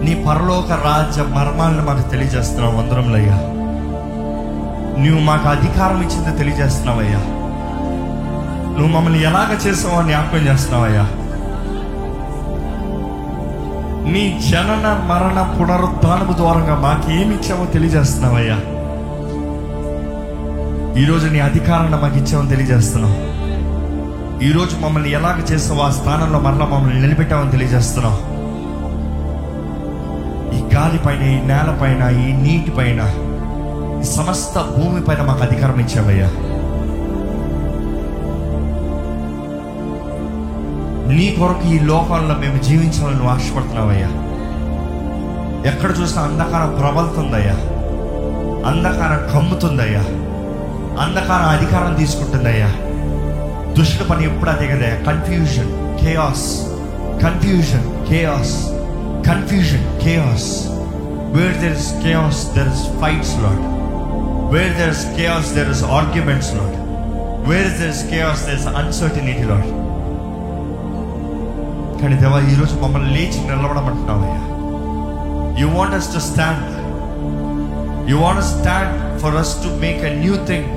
నీ 0.04 0.24
పరలోక 0.28 0.72
రాజ్య 0.72 1.22
మర్మాలను 1.22 1.84
మాకు 1.84 2.10
తెలియజేస్తున్నావు 2.10 2.76
అందరంలో 2.76 3.18
నువ్వు 5.00 5.20
మాకు 5.20 5.48
అధికారం 5.48 6.02
ఇచ్చింది 6.02 6.38
తెలియజేస్తున్నావయ్యా. 6.38 7.18
నువ్వు 8.78 8.86
మమ్మల్ని 8.86 9.22
ఎలాగ 9.22 9.58
చేసావో 9.66 10.02
జ్ఞాపకం 10.02 10.38
చేస్తున్నావయ్యా. 10.38 11.02
నీ 14.10 14.40
జనన 14.50 15.06
మరణ 15.06 15.56
పునరుద్ధానము 15.58 16.32
ద్వారంగా 16.32 16.74
మాకేమి 16.74 17.34
ఇచ్చావో 17.34 17.64
తెలియజేస్తున్నావయ్యా. 17.64 18.56
ఈరోజు 21.00 21.26
నీ 21.26 21.40
అధికారాన్ని 21.40 22.02
మాకు 22.02 22.16
ఇచ్చావని 22.16 22.48
తెలియజేస్తున్నావు. 22.48 23.33
ఈరోజు 24.42 24.76
మమ్మల్ని 24.76 25.12
ఎలాగ 25.12 25.40
చేస్తావు 25.52 25.80
ఆ 25.80 25.90
స్థానంలో 25.90 26.40
మరలా 26.40 26.66
మమ్మల్ని 26.66 27.02
నిలబెట్టామని 27.02 27.50
తెలియజేస్తున్నావు 27.50 28.16
ఈ 30.56 30.74
గాలి 30.74 30.98
పైన 30.98 31.22
ఈ 31.22 31.40
నేల 31.40 31.78
పైన 31.82 32.10
ఈ 32.10 32.32
నీటి 32.32 32.70
పైన 32.70 33.00
ఈ 34.00 34.04
సమస్త 34.04 34.58
భూమి 34.58 35.00
పైన 35.00 35.22
మాకు 35.22 35.42
అధికారం 35.42 35.80
ఇచ్చావయ్యా. 35.80 36.26
నీ 41.14 41.36
కొరకు 41.38 41.68
ఈ 41.68 41.78
లోకంలో 41.78 42.34
మేము 42.34 42.58
జీవించాలని 42.58 43.16
నువ్వు 43.16 43.30
ఆశపడుతున్నావయ్యా. 43.30 44.08
ఎక్కడ 45.70 45.90
చూసినా 46.00 46.22
అంధకారం 46.22 46.74
ప్రబలుతుందయ్యా. 46.80 47.54
అంధకారం 48.70 49.34
కమ్ముతుందయ్యా. 49.34 50.00
అంధకారం 51.04 51.48
అధికారం 51.48 51.94
తీసుకుంటుందయ్యా. 51.94 52.72
దుష్టుల 53.76 54.04
పని 54.08 54.24
ఎప్పుడు 54.24 54.50
అదే 54.50 54.66
కదా? 54.68 54.90
Confusion 55.06 55.70
chaos 56.00 56.46
confusion 57.22 57.86
chaos 58.08 58.54
confusion 59.26 59.86
chaos 60.04 60.48
where 61.34 61.56
there 61.62 61.76
is 61.76 61.90
chaos 62.02 62.40
there 62.54 62.70
is 62.72 62.84
fights 63.00 63.34
lot 63.44 63.64
where 64.52 64.74
there 64.78 64.92
is 64.92 65.04
chaos 65.16 65.48
there 65.56 65.70
is 65.70 65.84
arguments 65.94 66.52
lot 66.54 66.76
where 67.48 67.72
there 67.78 67.90
is 67.90 68.04
chaos 68.10 68.42
there 68.46 68.58
is 68.58 68.68
uncertainty 68.76 69.44
lot 69.44 69.70
కానీ 72.00 72.16
దేవా 72.16 72.38
ఈరోజు 72.52 72.74
మమ్మల్ని 72.80 73.10
లేచి 73.12 73.38
నిలబడమంటున్నావయ్యా. 73.48 74.40
You 75.60 75.68
want 75.74 75.94
us 75.94 76.10
to 76.14 76.20
stand 76.24 76.64
you 78.10 78.16
want 78.18 78.44
stand 78.50 78.92
for 79.22 79.36
us 79.36 79.54
to 79.62 79.68
make 79.78 80.02
a 80.04 80.14
new 80.16 80.34
thing 80.46 80.68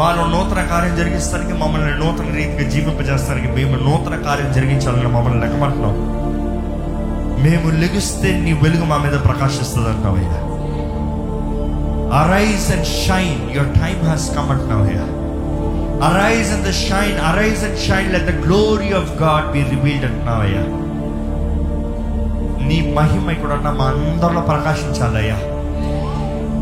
మాలో 0.00 0.22
నూతన 0.32 0.60
కార్యం 0.70 0.94
జరిగిస్తానికి 0.96 1.54
మమ్మల్ని 1.54 1.94
నూతన 2.00 2.28
రీతిగా 2.36 2.64
జీవింపజేస్తానికి 2.74 3.48
మేము 3.56 3.76
నూతన 3.86 4.16
కార్యం 4.26 4.50
జరిగించాలని 4.52 5.10
మమ్మల్ని 5.16 5.40
లెక్కమంటున్నాం. 5.40 5.96
మేము 7.44 7.68
లెగిస్తే 7.82 8.30
నీ 8.44 8.52
వెలుగు 8.62 8.84
మా 8.84 8.96
మీద 9.04 9.16
ప్రకాశిస్తుంది 9.24 9.88
అంటున్నావయ్యా 9.88 10.38
arise 12.20 12.66
and 12.72 12.88
shine 12.98 13.42
your 13.56 13.72
time 13.80 14.00
has 14.04 14.26
come 14.36 14.50
అంటున్నావయ్యా 14.54 15.06
arise 16.08 16.50
and 16.54 16.66
the 16.68 16.74
shine 16.82 17.18
arise 17.30 17.62
and 17.64 17.80
shine 17.86 18.10
let 18.14 18.28
the 18.30 18.34
glory 18.44 18.90
of 19.00 19.10
God 19.22 19.48
be 19.56 19.62
revealed 19.72 20.06
అంటున్నావయ్యా 20.10 20.64
నీ 22.68 22.78
మహిమ 22.98 23.26
ఇక్కడ 23.30 23.52
ఉన్న 23.52 23.70
మా 23.80 23.88
అందరిలో 23.94 24.42
ప్రకాశించాలయ్యా 24.50 25.38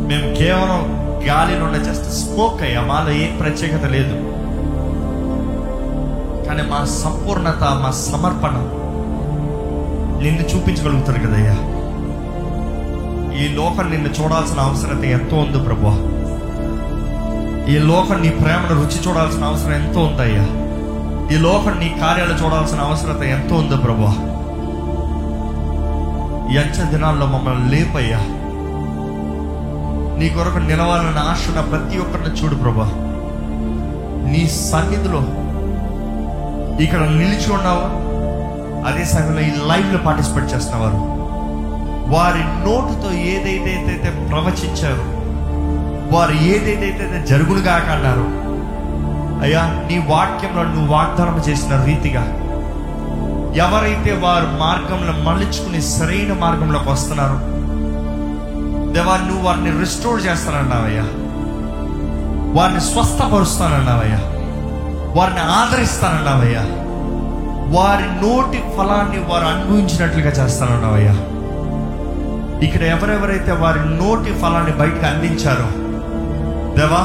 మేము 0.08 0.28
కేవలం 0.40 0.82
గాలి 1.26 1.58
నుండి 1.58 1.78
జస్ట్ 1.84 2.10
స్మోక్ 2.12 2.62
అయ్యా 2.62 2.80
మాలో 2.80 3.10
ఏం 3.10 3.36
ప్రత్యేకత 3.36 3.84
లేదు. 3.84 4.14
కానీ 6.46 6.62
మా 6.62 6.84
సంపూర్ణత 6.84 7.64
మా 7.82 7.90
సమర్పణ 7.90 8.54
నిన్ను 10.22 10.42
చూపించగలుగుతారు 10.42 11.20
కదయ్యా. 11.26 11.56
ఈ 13.40 13.48
లోకం 13.48 13.90
నిన్ను 13.90 14.08
చూడాల్సిన 14.08 14.60
అవసరత 14.60 15.04
ఎంతో 15.04 15.36
ఉంది 15.36 15.58
ప్రభా 15.58 15.96
ఈ 17.72 17.78
లోకం 17.78 18.20
నీ 18.22 18.28
ప్రేమను 18.28 18.74
రుచి 18.80 18.98
చూడాల్సిన 19.08 19.44
అవసరం 19.44 19.72
ఎంతో 19.72 20.00
ఉందయ్యా. 20.00 20.46
ఈ 21.34 21.38
లోకం 21.38 21.78
నీ 21.78 21.96
కార్యాలు 22.00 22.44
చూడాల్సిన 22.44 22.80
అవసరత 22.80 23.22
ఎంతో 23.22 23.56
ఉందో 23.56 23.76
ప్రభా 23.76 24.12
ఈ 26.52 26.58
దినాల్లో 26.90 27.26
మమ్మల్ని 27.26 27.70
లేపయ్యా. 27.70 28.20
నీ 30.18 30.28
కొరకు 30.28 30.60
నిలవాలన్న 30.68 31.20
ఆశ 31.32 31.42
ఉన్న 31.50 31.60
ప్రతి 31.72 31.98
ఒక్కరిని 32.04 32.30
చూడు 32.38 32.56
ప్రభా. 32.62 32.86
నీ 34.32 34.42
సన్నిధిలో 34.70 35.20
ఇక్కడ 36.84 37.02
నిలిచి 37.20 37.48
ఉన్నావు? 37.56 37.84
అదే 38.88 39.04
సమయంలో 39.04 39.40
ఈ 39.40 39.52
లైవ్లో 39.70 39.98
పార్టిసిపేట్ 40.06 40.50
చేస్తున్నవారు. 40.52 41.00
వారి 42.14 42.42
నోటుతో 42.66 43.08
ఏదైతే 43.32 43.72
అయితే 43.76 44.10
ప్రవచించారో 44.30 45.06
వారు 46.12 46.34
ఏదైతే 46.52 47.20
జరుగుడుగా 47.30 47.74
అన్నారు 47.94 48.26
అయ్యా 49.44 49.62
నీ 49.88 49.96
వాక్యంలో 50.12 50.62
నువ్వు 50.62 50.88
వాగ్దానం 50.94 51.36
చేసిన 51.48 51.74
రీతిగా 51.88 52.22
ఎవరైతే 53.64 54.12
వారు 54.24 54.48
మార్గంలో 54.62 55.12
మళ్ళించుకుని 55.26 55.80
సరైన 55.92 56.32
మార్గంలోకి 56.42 56.90
వస్తున్నారో 56.90 57.38
దేవా 58.94 59.14
నువ్వు 59.22 59.42
వారిని 59.44 59.72
రిస్టోర్ 59.80 60.20
చేస్తానన్నావయ్యా 60.26 61.04
వారిని 62.56 62.82
స్వస్థపరుస్తానన్నావయ్యా 62.86 64.20
వారిని 65.16 65.42
ఆదరిస్తానన్నావయ్యా 65.56 66.62
వారి 67.74 68.06
నోటి 68.22 68.60
ఫలాన్ని 68.76 69.20
వారు 69.30 69.46
అనుభవించినట్లుగా 69.46 70.30
చేస్తానన్నావయ్యా 70.30 71.14
ఇక్కడ 72.62 72.82
ఎవరెవరైతే 72.92 73.52
వారి 73.62 73.80
నోటి 73.96 74.30
ఫలాన్ని 74.40 74.72
బయటకు 74.72 75.06
అందించారో 75.06 75.68
దేవా 76.76 77.02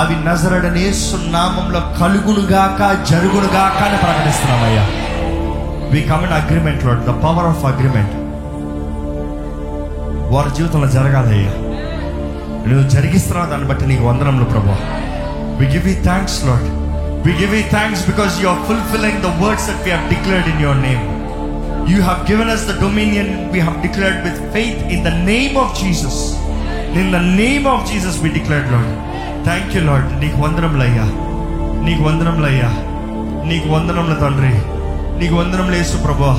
అవి 0.00 0.14
నజరడనే 0.24 0.84
సున్నామంలో 1.00 1.80
కలుగునుగాక 1.98 2.80
జరుగునుగాక 3.10 3.78
అని 3.82 3.98
ప్రకటిస్తున్నామయ్యా. 3.98 4.84
వి 5.92 6.00
కమ్ 6.02 6.24
ఇన్ 6.24 6.36
అగ్రిమెంట్లో 6.38 6.94
ద 7.04 7.14
పవర్ 7.24 7.48
ఆఫ్ 7.50 7.64
అగ్రిమెంట్ 7.64 8.14
వారి 10.32 10.50
జీవితంలో 10.56 10.88
జరగాలయ్యా 10.88 11.52
నువ్వు 12.68 12.88
జరిగిస్తున్నావు 12.88 13.50
దాన్ని 13.50 13.68
బట్టి 13.68 13.86
నీకు 13.86 14.02
వందనంలో 14.02 14.44
ప్రభా. 14.44 14.76
We 15.58 15.66
give 15.66 15.88
you 15.88 16.02
thanks 16.02 16.44
Lord 16.44 16.66
we 17.26 17.32
give 17.32 17.54
you 17.54 17.62
thanks 17.70 18.06
because 18.06 18.42
you 18.42 18.48
are 18.48 18.58
fulfilling 18.58 19.20
the 19.22 19.44
words 19.44 19.66
that 19.66 19.82
we 19.84 19.90
have 19.90 20.08
declared 20.08 20.48
in 20.48 20.60
your 20.60 20.78
name 20.78 21.02
you 21.90 22.02
have 22.02 22.30
given 22.30 22.50
us 22.50 22.66
the 22.66 22.80
dominion 22.80 23.52
we 23.52 23.60
have 23.60 23.82
declared 23.82 24.24
with 24.24 24.52
faith 24.52 24.92
in 24.92 25.04
the 25.04 25.08
name 25.08 25.58
of 25.58 25.82
Jesus 25.82 26.20
in 26.94 27.12
the 27.12 27.16
name 27.16 27.66
of 27.66 27.92
Jesus 27.92 28.22
we 28.22 28.28
declared 28.28 28.72
Lord 28.72 28.90
thank 29.44 29.76
you 29.76 29.82
Lord 29.82 30.20
నీకు 30.20 30.40
వందనములయ్యా 30.40 31.06
నీకు 31.84 32.02
వందనములయ్యా 32.02 32.72
నీకు 33.44 33.68
వందనముల 33.68 34.14
తండ్రి. 34.14 34.54
నీకు 35.20 35.34
వందనములు 35.34 35.76
యేసు 35.76 35.96
ప్రభా. 35.96 36.32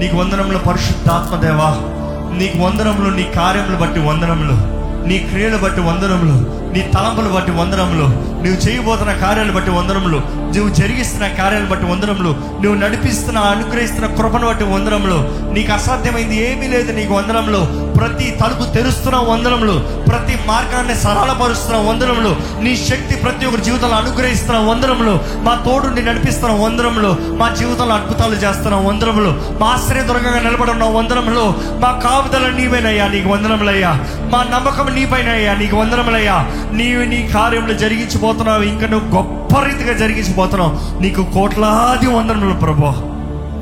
నీకు 0.00 0.16
వందనముల 0.16 0.56
పరిశుద్ధాత్మ 0.56 1.36
దేవా. 1.36 1.89
నీకు 2.38 2.58
వందనములు 2.58 3.16
నీ 3.16 3.22
కార్యములు 3.22 3.76
బట్టి 3.76 4.00
వందనములు. 4.00 4.80
నీ 5.08 5.18
క్రియలు 5.18 5.56
బట్టి 5.56 5.80
వందనములు. 5.80 6.60
నీ 6.72 6.90
తలంపులు 6.94 7.28
బట్టి 7.28 7.52
వందనములు. 7.52 8.04
నువ్వు 8.34 8.68
చేయబోతున్న 8.68 9.12
కార్యాలు 9.12 9.52
బట్టి 9.52 9.70
వందనములు. 9.70 10.16
నువ్వు 10.56 10.74
జరిగిస్తున్న 10.74 11.28
కార్యాలు 11.28 11.66
బట్టి 11.66 11.86
వందనములు. 11.86 12.28
నువ్వు 12.62 12.74
నడిపిస్తున్న 12.74 13.38
అనుగ్రహిస్తున్న 13.38 14.06
కృపను 14.06 14.46
బట్టి 14.46 14.64
వందనములు. 14.64 15.50
నీకు 15.52 15.72
అసాధ్యమైంది 15.72 16.52
ఏమీ 16.52 16.68
లేదు 16.68 16.92
నీకు 16.92 17.14
వందనములు. 17.14 17.89
ప్రతి 18.00 18.36
తలుపు 18.44 18.74
తెరుస్తున్న 18.74 19.16
వందనములు. 19.16 20.04
ప్రతి 20.08 20.38
మార్గాన్ని 20.46 20.94
సరళపరుస్తున్న 20.94 21.90
వందనములు. 21.90 22.36
నీ 22.62 22.76
శక్తి 22.76 23.16
ప్రతి 23.16 23.46
ఒక్కరి 23.46 23.62
జీవితంలో 23.62 23.96
అనుగ్రహిస్తున్న 23.96 24.58
వందనములు. 24.58 25.18
మా 25.36 25.54
తోడుని 25.54 26.02
నడిపిస్తున్న 26.02 26.54
వందనములు. 26.54 27.16
మా 27.20 27.54
జీవితంలో 27.58 27.94
అద్భుతాలు 27.94 28.34
చేస్తున్న 28.34 28.76
వందనములు. 28.76 29.42
మా 29.60 29.66
ఆశ్రయ 29.66 30.02
దుర్గంగా 30.02 30.40
నిలబడున్న 30.40 30.84
వందనములు. 30.84 31.54
మా 31.80 32.00
కాపుదల 32.04 32.48
నీవేనయ్యా 32.48 33.08
నీకు 33.08 33.28
వందనములయ్యా. 33.28 34.00
మా 34.32 34.42
నమ్మకం 34.42 34.94
నీపైనయ్యా 34.94 35.54
నీకు 35.54 35.76
వందనములయ్యా. 35.76 36.50
నీవు 36.72 37.02
నీ 37.02 37.30
కార్యములు 37.34 37.72
జరిగించిపోతున్నావు. 37.72 38.62
ఇంకా 38.62 38.86
నువ్వు 38.86 39.16
గొప్ప 39.16 39.60
రీతిగా 39.60 39.92
జరిగించిపోతున్నావు. 39.92 41.02
నీకు 41.02 41.22
కోట్లాది 41.22 42.06
వందనములు 42.06 42.54
ప్రభు 42.54 42.86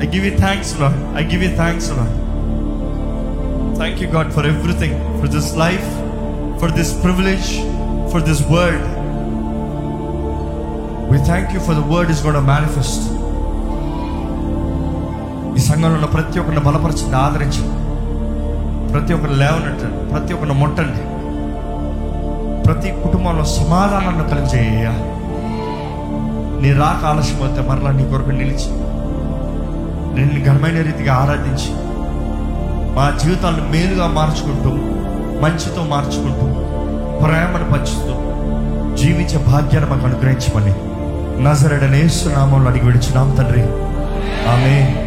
ఐ 0.03 0.07
గివ్ 0.07 0.25
యూ 0.25 0.35
థ్యాంక్స్లో 0.35 0.87
I 1.17 1.25
give 1.25 1.43
you 1.43 1.55
థ్యాంక్స్లో 1.55 2.28
thank 3.79 4.01
you 4.03 4.09
God 4.09 4.31
for 4.31 4.45
everything 4.45 4.97
for 5.19 5.29
this 5.29 5.57
life 5.57 5.89
for 6.61 6.71
this 6.71 7.03
privilege 7.03 7.49
for 8.11 8.21
this 8.21 8.41
word 8.51 8.85
we 11.11 11.19
thank 11.25 11.51
you 11.53 11.59
for 11.59 11.75
the 11.75 11.85
word 11.93 12.11
is 12.11 12.25
God 12.25 12.39
manifest 12.53 13.05
ఈ 15.57 15.61
సంఘంలో 15.61 15.95
ఉన్న 15.95 16.05
ప్రతి 16.05 16.39
ఒక్కరిని 16.39 16.63
బలపరచండి 16.65 17.15
ఆదరించండి. 17.15 17.75
ప్రతి 18.91 19.13
ఒక్కరు 19.13 19.33
లేవనట్టండి 19.33 20.11
ప్రతి 20.11 20.33
ఒక్కరిని 20.33 20.59
ముట్టండి. 20.59 21.01
ప్రతి 22.65 22.89
కుటుంబంలో 23.03 23.45
సమాధానాన్ని 23.45 24.25
కలిగజేయ. 24.29 24.87
నీ 26.61 26.71
రాక 26.73 27.05
ఆలస్యం 27.05 27.43
అయితే 27.47 27.61
మరలా 27.69 27.91
నీ 27.91 28.05
కొరకు 28.05 28.29
నిలిచి 28.29 28.71
నిన్ను 30.15 30.39
ఘనమైన 30.45 30.81
రీతిగా 30.87 31.13
ఆరాధించి 31.15 31.71
మా 32.95 33.17
జీవితాలను 33.23 33.69
మేలుగా 33.71 34.07
మార్చుకుంటూ 34.07 34.69
మంచితో 35.41 35.83
మార్చుకుంటూ 35.83 36.45
ప్రేమను 37.25 37.71
పంచుతూ 37.71 38.13
జీవించే 38.95 39.37
భాగ్యాన్ని 39.37 39.91
మాకు 39.91 40.05
అనుగ్రహించమని 40.05 40.73
నజరడనేసు 41.43 42.29
నామంలో 42.29 42.69
అడిగి 42.69 42.85
విడిచినాం 42.85 43.35
తండ్రి. 43.35 43.61
ఆమె 44.49 45.05